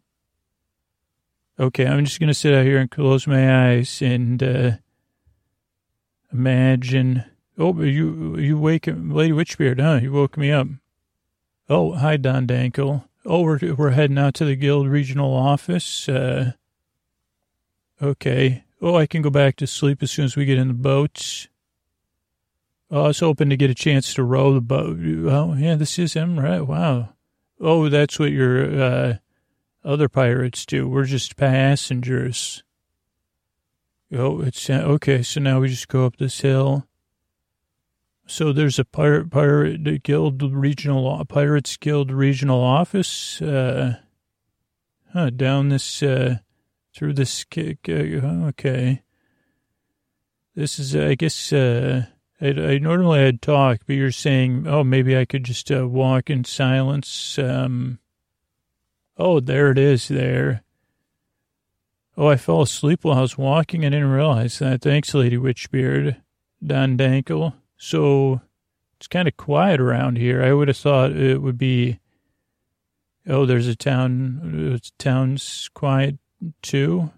[1.60, 4.72] Okay, I'm just going to sit out here and close my eyes and uh,
[6.32, 7.26] imagine.
[7.58, 10.00] Oh, you you wake Lady Witchbeard, huh?
[10.04, 10.68] You woke me up.
[11.68, 13.04] Oh, hi, Don Dankel.
[13.30, 16.08] Oh, we're, we're heading out to the guild regional office.
[16.08, 16.54] Uh,
[18.02, 18.64] okay.
[18.82, 21.50] Oh, I can go back to sleep as soon as we get in the boats.
[22.90, 24.98] Oh, I was hoping to get a chance to row the boat.
[25.02, 26.62] Oh, yeah, this is him, right?
[26.62, 27.10] Wow.
[27.60, 29.18] Oh, that's what your uh,
[29.84, 30.88] other pirates do.
[30.88, 32.64] We're just passengers.
[34.16, 35.22] Oh, it's okay.
[35.22, 36.88] So now we just go up this hill.
[38.30, 44.00] So there's a pirate pirate guild regional pirates guild regional office uh,
[45.14, 46.40] huh, down this uh,
[46.94, 49.02] through this uh, okay.
[50.56, 52.08] This is I guess uh,
[52.42, 56.30] I, I normally I'd talk, but you're saying oh maybe I could just uh, walk
[56.30, 57.40] in silence.
[57.40, 58.00] Um,
[59.16, 60.64] oh, there it is there.
[62.18, 63.86] Oh, I fell asleep while I was walking.
[63.86, 64.82] I didn't realize that.
[64.82, 66.18] Thanks, Lady Witchbeard.
[66.66, 67.54] Don Dankel.
[67.78, 68.42] So
[68.98, 70.44] it's kind of quiet around here.
[70.44, 72.00] I would have thought it would be,
[73.28, 76.18] oh, there's a town, uh, town's quiet
[76.62, 77.12] too.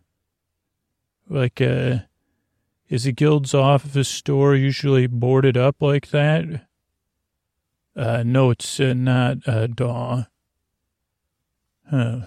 [1.28, 2.00] Like, uh,
[2.90, 6.68] is the guild's office store usually boarded up like that?
[7.96, 10.26] Uh, no, it's uh, not, uh, Daw.
[11.90, 12.22] Huh.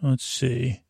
[0.00, 0.82] Let's see.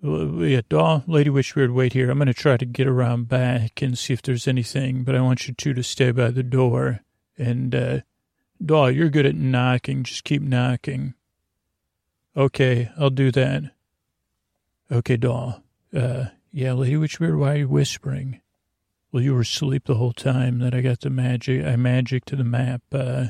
[0.00, 2.10] Yeah, Daw, Lady Witchbeard, wait here.
[2.10, 5.20] I'm going to try to get around back and see if there's anything, but I
[5.20, 7.00] want you two to stay by the door.
[7.36, 7.98] And, uh,
[8.64, 10.04] Daw, you're good at knocking.
[10.04, 11.14] Just keep knocking.
[12.36, 13.72] Okay, I'll do that.
[14.90, 15.60] Okay, Daw.
[15.94, 18.40] Uh, Yeah, Lady Witchbeard, why are you whispering?
[19.12, 22.36] Well, you were asleep the whole time that I got the magic, I magic to
[22.36, 22.82] the map.
[22.92, 23.26] Uh,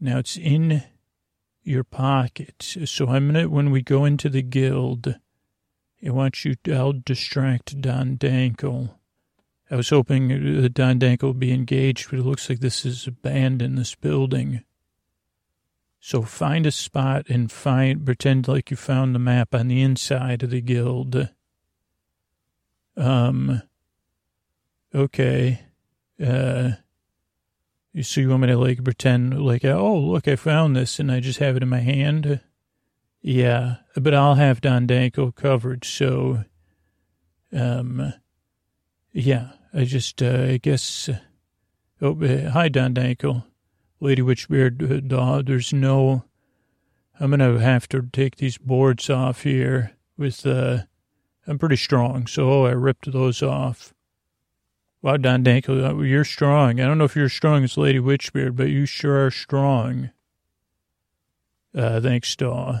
[0.00, 0.82] now it's in
[1.68, 2.76] your pocket.
[2.84, 5.16] So I'm gonna, when we go into the guild,
[6.04, 8.94] I want you, to, I'll distract Don Dankle.
[9.70, 10.28] I was hoping
[10.62, 14.64] that Don Dankle would be engaged, but it looks like this is abandoned, this building.
[16.00, 20.42] So find a spot and find, pretend like you found the map on the inside
[20.42, 21.28] of the guild.
[22.96, 23.62] Um,
[24.94, 25.62] okay.
[26.24, 26.70] Uh,
[28.02, 31.20] so you want me to like pretend like, oh, look, I found this and I
[31.20, 32.40] just have it in my hand?
[33.20, 35.84] Yeah, but I'll have Don Danko covered.
[35.84, 36.44] So,
[37.52, 38.12] um,
[39.12, 41.08] yeah, I just, uh, I guess,
[42.00, 43.44] oh, uh, hi, Don Danko.
[44.00, 46.24] Lady Witchbeard, uh, there's no,
[47.18, 50.82] I'm going to have to take these boards off here with, uh,
[51.48, 52.26] I'm pretty strong.
[52.28, 53.92] So I ripped those off.
[55.00, 56.80] Wow, Don Danko, uh, you're strong.
[56.80, 60.10] I don't know if you're strong as Lady Witchbeard, but you sure are strong.
[61.72, 62.80] Uh, thanks, Daw.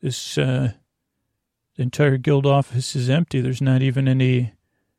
[0.00, 0.74] This, uh,
[1.74, 3.40] the entire guild office is empty.
[3.40, 4.52] There's not even any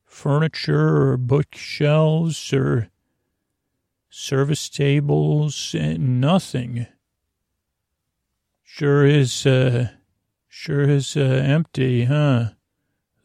[0.04, 2.90] furniture or bookshelves or
[4.10, 6.88] service tables and nothing.
[8.64, 9.92] Sure is, uh,
[10.50, 12.50] sure is, uh, empty, huh?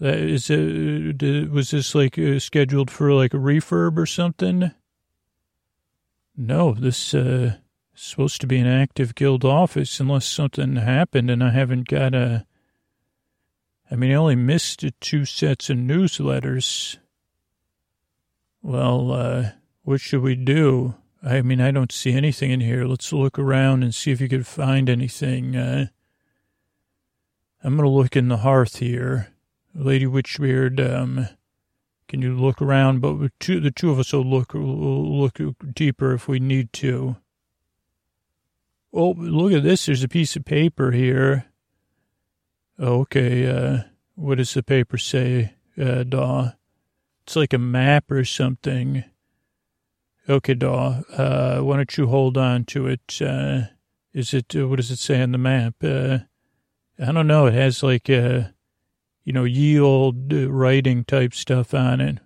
[0.03, 4.73] That is it, was this like uh, scheduled for like a refurb or something?
[6.37, 7.55] No, this uh,
[7.95, 12.17] is supposed to be an active guild office unless something happened and I haven't got
[12.17, 12.45] a.
[13.93, 16.97] I mean, I only missed two sets of newsletters.
[18.61, 19.51] Well, uh,
[19.83, 20.97] what should we do?
[21.23, 22.87] I mean, I don't see anything in here.
[22.87, 25.55] Let's look around and see if you could find anything.
[25.55, 25.87] Uh,
[27.63, 29.32] I'm going to look in the hearth here.
[29.75, 31.29] Lady Witchbeard, um,
[32.09, 33.01] can you look around?
[33.01, 35.39] But two, the two of us will look, will look
[35.75, 37.17] deeper if we need to.
[38.93, 39.87] Oh, look at this.
[39.87, 41.47] There's a piece of paper here.
[42.79, 46.53] Okay, uh, what does the paper say, uh, Daw?
[47.25, 49.05] It's like a map or something.
[50.29, 53.21] Okay, Daw, uh, why don't you hold on to it?
[53.23, 53.63] Uh,
[54.13, 55.77] is it, uh, what does it say on the map?
[55.83, 56.19] Uh,
[56.99, 57.47] I don't know.
[57.47, 58.43] It has like, uh,
[59.25, 62.19] you know, ye old writing type stuff on it.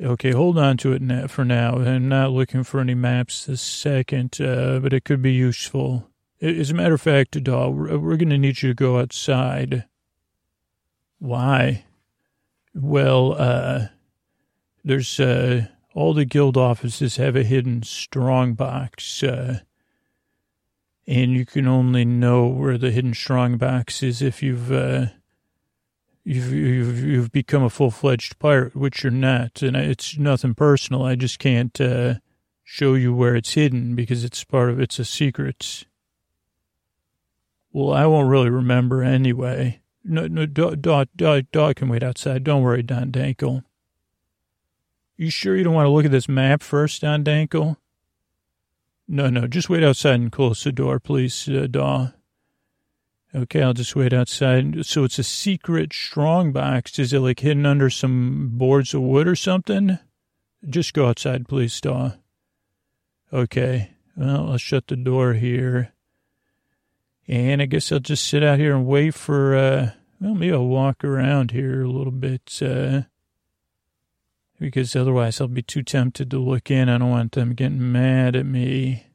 [0.00, 1.76] Okay, hold on to it for now.
[1.76, 6.08] I'm not looking for any maps this second, uh, but it could be useful.
[6.40, 9.84] As a matter of fact, doll, we're going to need you to go outside.
[11.20, 11.84] Why?
[12.74, 13.86] Well, uh,
[14.82, 19.60] there's, uh, all the guild offices have a hidden strong box, uh,
[21.06, 25.06] and you can only know where the hidden strong box is if you've, uh,
[26.24, 29.62] you've, you've, you've become a full-fledged pirate, which you're not.
[29.62, 31.02] And it's nothing personal.
[31.02, 32.14] I just can't uh,
[32.64, 35.84] show you where it's hidden because it's part of, it's a secret.
[37.72, 39.80] Well, I won't really remember anyway.
[40.04, 42.44] No, no, dog, dog, dog can wait outside.
[42.44, 43.64] Don't worry, Don Dankle.
[45.16, 47.76] You sure you don't want to look at this map first, Don Dankle?
[49.06, 52.08] No, no, just wait outside and close the door, please, uh, Daw.
[53.34, 54.84] Okay, I'll just wait outside.
[54.84, 56.98] So it's a secret strong box.
[56.98, 59.98] Is it like hidden under some boards of wood or something?
[60.68, 62.12] Just go outside, please, Daw.
[63.32, 63.92] Okay.
[64.16, 65.92] Well, I'll shut the door here.
[67.26, 70.66] And I guess I'll just sit out here and wait for, uh, well, maybe I'll
[70.66, 73.02] walk around here a little bit, uh,
[74.60, 76.90] because otherwise I'll be too tempted to look in.
[76.90, 79.06] I don't want them getting mad at me.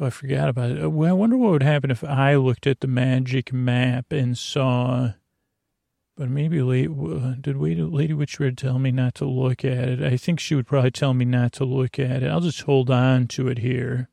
[0.00, 0.88] Oh, I forgot about it.
[0.88, 5.12] Well, I wonder what would happen if I looked at the magic map and saw.
[6.16, 6.90] But maybe late,
[7.42, 10.02] did Lady Witchbeard tell me not to look at it?
[10.02, 12.30] I think she would probably tell me not to look at it.
[12.30, 14.08] I'll just hold on to it here.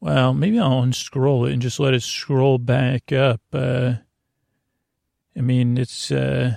[0.00, 3.40] Well, maybe I'll unscroll it and just let it scroll back up.
[3.52, 3.94] Uh,
[5.36, 6.56] I mean, it's, uh,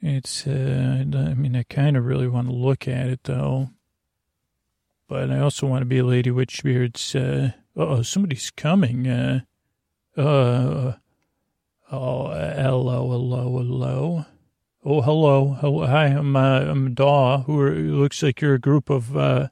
[0.00, 3.70] it's, uh, I mean, I kind of really want to look at it though.
[5.06, 9.06] But I also want to be a Lady Witchbeard's, uh, oh, somebody's coming.
[9.06, 9.40] Uh,
[10.16, 10.94] uh,
[11.92, 14.26] oh, hello, hello, hello.
[14.82, 15.56] Oh, hello.
[15.60, 15.86] hello.
[15.86, 19.48] Hi, I'm, uh, I'm Daw, who are, looks like you're a group of, uh,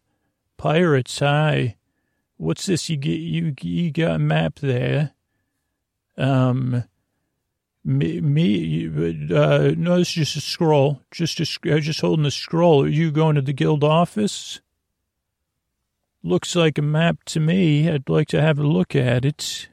[0.57, 1.19] pirates.
[1.19, 1.77] Hi.
[2.39, 5.13] What's this you get, you, you got a map there?
[6.17, 6.85] Um,
[7.85, 11.03] me, me, uh, no, it's just a scroll.
[11.11, 12.85] Just a, just holding a scroll.
[12.85, 14.61] Are you going to the guild office?
[16.25, 17.91] Looks like a map to me.
[17.91, 19.69] I'd like to have a look at it.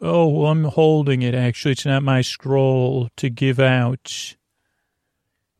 [0.00, 1.72] Oh, well, I'm holding it, actually.
[1.72, 4.36] It's not my scroll to give out.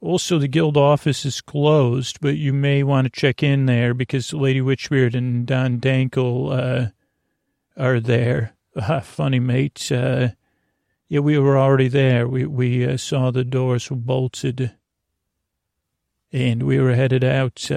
[0.00, 4.32] Also, the guild office is closed, but you may want to check in there because
[4.32, 6.90] Lady Witchbeard and Don Dankle uh,
[7.80, 8.54] are there.
[8.74, 9.92] Ah, funny, mate.
[9.92, 10.28] Uh,
[11.06, 12.26] yeah, we were already there.
[12.26, 14.72] We we uh, saw the doors were bolted,
[16.32, 17.70] and we were headed out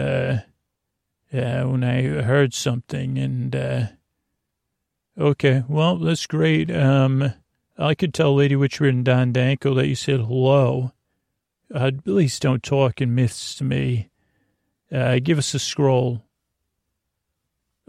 [1.35, 3.17] uh, uh, when I heard something.
[3.17, 3.85] And uh,
[5.17, 6.71] okay, well, that's great.
[6.71, 7.33] Um,
[7.77, 10.93] I could tell Lady Witcher and Don Dankle that you said hello.
[11.73, 14.09] Uh, please don't talk in myths to me.
[14.91, 16.21] Uh, give us a scroll.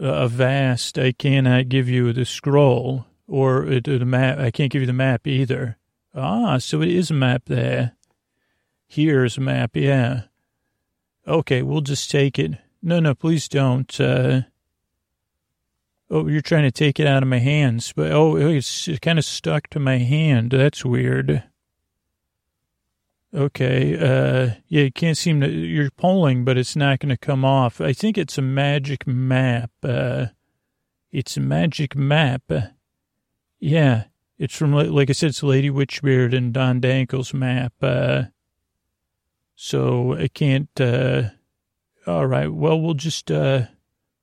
[0.01, 4.39] Uh, a vast, I cannot give you the scroll or the map.
[4.39, 5.77] I can't give you the map either.
[6.13, 7.93] Ah, so it is a map there.
[8.87, 10.23] Here's a map, yeah.
[11.27, 12.57] Okay, we'll just take it.
[12.81, 13.99] No, no, please don't.
[13.99, 14.41] Uh,
[16.09, 19.19] oh, you're trying to take it out of my hands, but oh, it's it kind
[19.19, 20.51] of stuck to my hand.
[20.51, 21.43] That's weird.
[23.33, 23.95] Okay.
[23.95, 27.81] Uh, yeah, you can't seem to, you're pulling, but it's not going to come off.
[27.81, 29.71] I think it's a magic map.
[29.83, 30.27] Uh,
[31.11, 32.43] it's a magic map.
[33.59, 34.05] Yeah.
[34.39, 37.73] It's from, like I said, it's Lady Witchbeard and Don Dankle's map.
[37.81, 38.23] Uh,
[39.55, 41.29] so I can't, uh,
[42.07, 42.51] all right.
[42.51, 43.63] Well, we'll just, uh,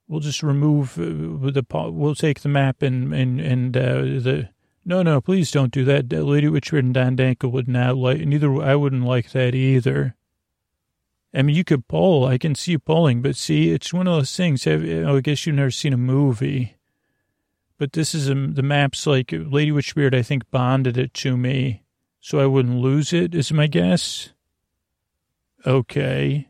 [0.09, 4.49] we'll just remove uh, the, we'll take the map and, and, and, uh, the,
[4.85, 6.12] no, no, please don't do that.
[6.12, 10.14] Lady Witchbeard and Don Dankle would not like, neither, I wouldn't like that either.
[11.32, 14.14] I mean, you could pull, I can see you pulling, but see, it's one of
[14.14, 14.64] those things.
[14.64, 16.76] Have, I guess you've never seen a movie.
[17.76, 21.82] But this is a, the map's like, Lady Witchbeard, I think, bonded it to me
[22.20, 24.30] so I wouldn't lose it, is my guess.
[25.66, 26.49] Okay.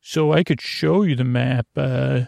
[0.00, 2.22] So I could show you the map, uh,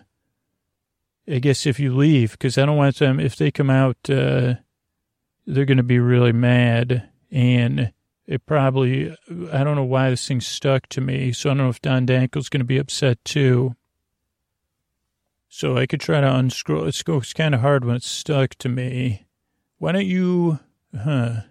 [1.26, 4.54] I guess if you leave, because I don't want them, if they come out, uh,
[5.46, 7.08] they're going to be really mad.
[7.30, 7.92] And
[8.26, 9.16] it probably,
[9.52, 11.32] I don't know why this thing stuck to me.
[11.32, 13.74] So I don't know if Don Dankle's going to be upset too.
[15.48, 16.86] So I could try to unscroll.
[16.86, 19.26] It's, it's kind of hard when it's stuck to me.
[19.78, 20.60] Why don't you,
[20.96, 21.42] huh?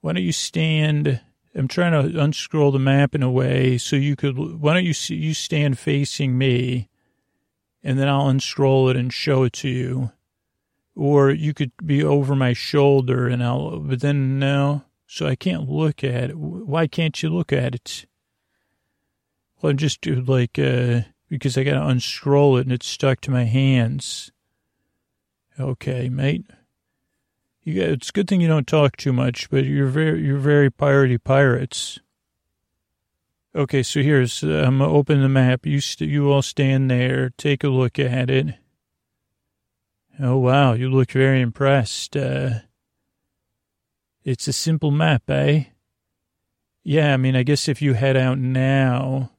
[0.00, 1.20] Why don't you stand?
[1.56, 4.36] I'm trying to unscroll the map in a way so you could.
[4.36, 6.88] Why don't you see, you stand facing me,
[7.82, 10.10] and then I'll unscroll it and show it to you
[10.96, 15.68] or you could be over my shoulder and I'll, but then no, so I can't
[15.68, 16.38] look at it.
[16.38, 18.06] Why can't you look at it?
[19.60, 23.30] Well, I'm just like, uh, because I got to unscroll it and it's stuck to
[23.30, 24.32] my hands.
[25.60, 26.46] Okay, mate.
[27.66, 30.70] You it's a good thing you don't talk too much, but you're very, you're very
[30.70, 31.98] piratey pirates.
[33.56, 35.66] Okay, so here's, uh, I'm gonna open the map.
[35.66, 38.54] You, st- you all stand there, take a look at it.
[40.20, 42.16] Oh, wow, you look very impressed.
[42.16, 42.60] Uh,
[44.22, 45.64] it's a simple map, eh?
[46.84, 49.32] Yeah, I mean, I guess if you head out now,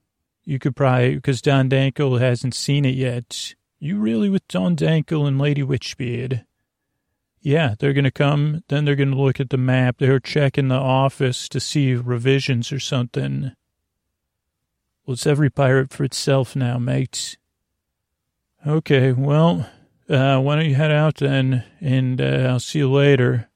[0.43, 3.55] you could probably, because Don Dankle hasn't seen it yet.
[3.79, 6.43] You really with Don Dankle and Lady Witchbeard?
[7.47, 9.99] Yeah, they're going to come, then they're going to look at the map.
[9.99, 13.53] They're checking the office to see revisions or something.
[15.05, 17.37] Well, it's every pirate for itself now, mates.
[18.67, 19.65] Okay, well,
[20.09, 23.47] uh, why don't you head out then, and uh, I'll see you later.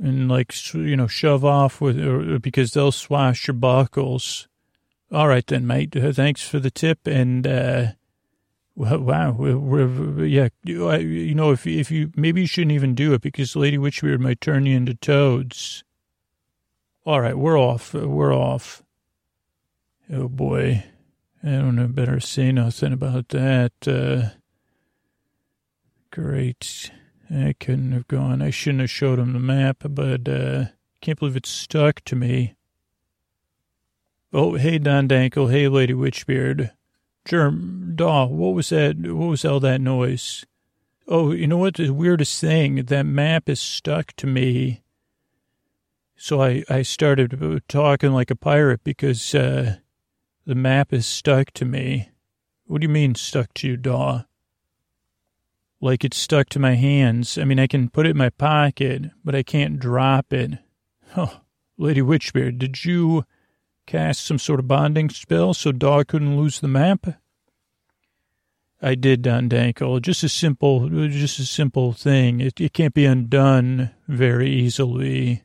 [0.00, 4.48] And like you know, shove off with or, because they'll swash your buckles.
[5.12, 5.94] All right then, mate.
[5.94, 7.06] Thanks for the tip.
[7.06, 7.92] And uh,
[8.74, 9.36] wow,
[10.24, 14.20] yeah, you, know, if if you maybe you shouldn't even do it because Lady Witchbeard
[14.20, 15.84] might turn you into toads.
[17.04, 17.94] All right, we're off.
[17.94, 18.82] We're off.
[20.12, 20.84] Oh boy,
[21.42, 21.88] I don't know.
[21.88, 23.72] Better say nothing about that.
[23.86, 24.36] Uh,
[26.12, 26.90] Great.
[27.30, 28.42] I couldn't have gone.
[28.42, 30.66] I shouldn't have showed him the map, but uh,
[31.00, 32.54] can't believe it's stuck to me.
[34.30, 35.50] Oh, hey, Don Dankle.
[35.50, 36.72] Hey, Lady Witchbeard.
[37.24, 38.96] Germ, Daw, what was that?
[38.98, 40.44] What was all that noise?
[41.06, 41.74] Oh, you know what?
[41.74, 44.82] The weirdest thing, that map is stuck to me.
[46.16, 49.76] So I, I started talking like a pirate because uh,
[50.46, 52.10] the map is stuck to me.
[52.66, 54.22] What do you mean stuck to you, Daw?
[55.82, 57.36] like it's stuck to my hands.
[57.36, 60.52] I mean, I can put it in my pocket, but I can't drop it.
[61.14, 61.40] Oh,
[61.76, 63.24] Lady Witchbeard, did you
[63.92, 67.06] cast some sort of bonding spell so Dog couldn't lose the map?
[68.80, 70.00] I did, Don Dankle.
[70.00, 72.40] Just a simple, just a simple thing.
[72.40, 75.42] It, it can't be undone very easily.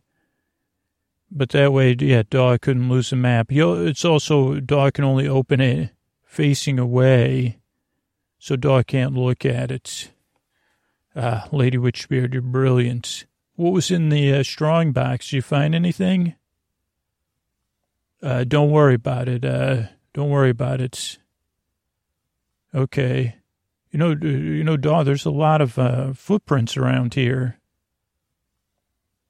[1.30, 3.48] But that way, yeah, Dog couldn't lose the map.
[3.52, 5.90] It's also, Dog can only open it
[6.24, 7.60] facing away,
[8.40, 10.14] so Dog can't look at it.
[11.18, 13.26] Ah, Lady Witchbeard, you're brilliant.
[13.56, 15.30] What was in the uh, strong box?
[15.30, 16.36] Did you find anything?
[18.22, 19.46] Uh, don't worry about it.
[19.46, 21.20] Uh, don't worry about it.
[22.74, 23.36] Okay.
[23.92, 27.60] You know, you know, Daw, there's a lot of uh, footprints around here.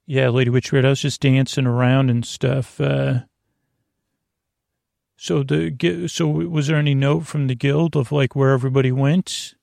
[0.05, 2.79] Yeah, Lady Witchbeard, I was just dancing around and stuff.
[2.79, 3.21] Uh,
[5.17, 9.55] so the so was there any note from the guild of like where everybody went?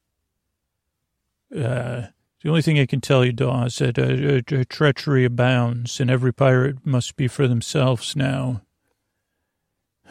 [1.55, 2.09] Uh,
[2.43, 6.11] the only thing I can tell you, Daw, is that uh, uh, treachery abounds, and
[6.11, 8.61] every pirate must be for themselves now.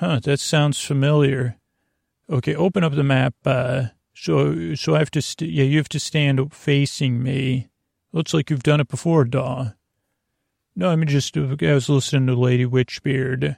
[0.04, 1.56] Huh, that sounds familiar.
[2.30, 3.36] Okay, open up the map.
[3.46, 7.70] Uh, so, so I have to, st- yeah, you have to stand up facing me.
[8.12, 9.72] Looks like you've done it before, Daw.
[10.76, 13.56] No, I mean, just, I was listening to Lady Witchbeard.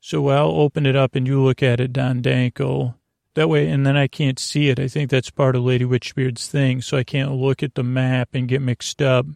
[0.00, 2.94] So I'll open it up and you look at it, Don Dankle.
[3.34, 4.80] That way, and then I can't see it.
[4.80, 8.30] I think that's part of Lady Witchbeard's thing, so I can't look at the map
[8.32, 9.26] and get mixed up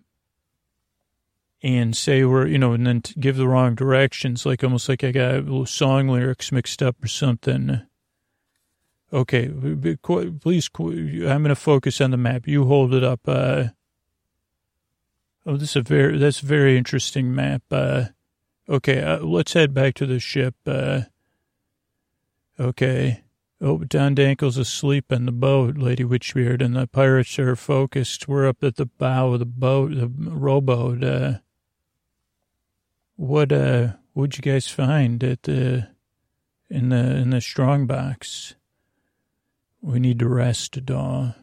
[1.63, 5.11] and say we're, you know, and then give the wrong directions, like almost like I
[5.11, 7.83] got song lyrics mixed up or something.
[9.13, 12.47] Okay, please, I'm going to focus on the map.
[12.47, 13.21] You hold it up.
[13.27, 13.69] Uh,
[15.47, 17.63] oh, this is a very, that's a very interesting map.
[17.71, 18.05] Uh,
[18.69, 20.55] okay, uh, let's head back to the ship.
[20.67, 21.03] Uh,
[22.61, 23.23] okay.
[23.61, 28.29] Oh, Don Dankle's asleep in the boat, Lady Witchbeard, and the pirates are focused.
[28.29, 31.03] We're up at the bow of the boat, the rowboat.
[31.03, 31.39] Uh,
[33.19, 35.89] what uh, what'd you guys find at the
[36.71, 38.55] in the in the strong box?
[39.83, 41.35] We need to rest, Daw.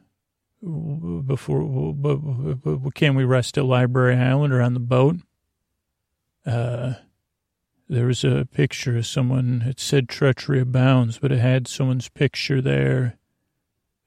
[0.63, 5.17] Before, but can we rest at Library Island or on the boat?
[6.43, 6.93] Uh,
[7.87, 9.63] there was a picture of someone.
[9.67, 13.17] It said treachery abounds, but it had someone's picture there.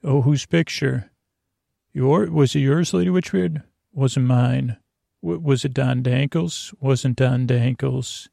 [0.03, 1.13] Oh, whose picture?
[1.93, 3.63] Your was it yours, Lady Witchbeard?
[3.93, 4.79] Wasn't mine.
[5.23, 6.75] W- was it Don Dankles?
[6.81, 8.29] Wasn't Don Dankles.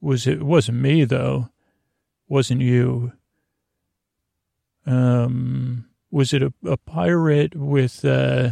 [0.00, 0.42] Was it?
[0.42, 1.48] Wasn't me though.
[2.28, 3.12] Wasn't you?
[4.86, 8.50] Um, was it a, a pirate with uh,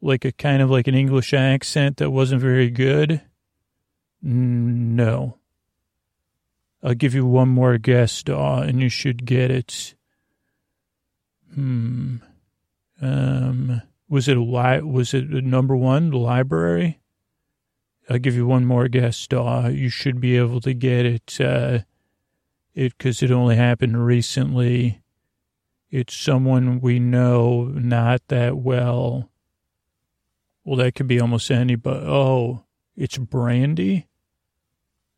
[0.00, 3.22] like a kind of like an English accent that wasn't very good?
[4.22, 5.38] No.
[6.82, 9.94] I'll give you one more guess, Daw, and you should get it.
[11.54, 12.16] Hmm.
[13.00, 17.00] Um, was it a li- Was it number one, the library?
[18.08, 19.66] I'll give you one more guess, Daw.
[19.68, 21.40] You should be able to get it.
[21.40, 21.80] Uh,
[22.74, 25.02] it because it only happened recently.
[25.90, 29.30] It's someone we know not that well.
[30.64, 32.04] Well, that could be almost anybody.
[32.06, 32.64] Oh,
[32.96, 34.08] it's Brandy.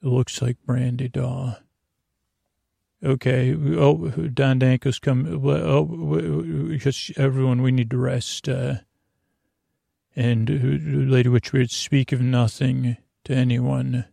[0.02, 1.56] It looks like Brandy Daw.
[3.04, 3.54] Okay.
[3.54, 5.26] Oh, Don Danko's come.
[5.46, 8.48] Oh, just everyone, we need to rest.
[8.48, 8.76] Uh,
[10.16, 10.48] and
[11.10, 14.06] Lady Witchbeard, speak of nothing to anyone.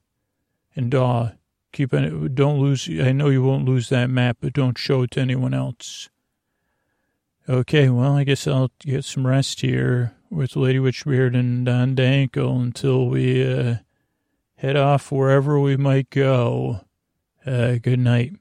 [0.75, 1.31] And Daw,
[1.71, 2.35] keep it.
[2.35, 2.87] Don't lose.
[2.89, 6.09] I know you won't lose that map, but don't show it to anyone else.
[7.47, 7.89] Okay.
[7.89, 13.07] Well, I guess I'll get some rest here with Lady Witchbeard and Don Dankle until
[13.07, 13.45] we.
[13.45, 13.75] Uh,
[14.57, 16.81] head off wherever we might go.
[17.45, 18.33] Uh, good night.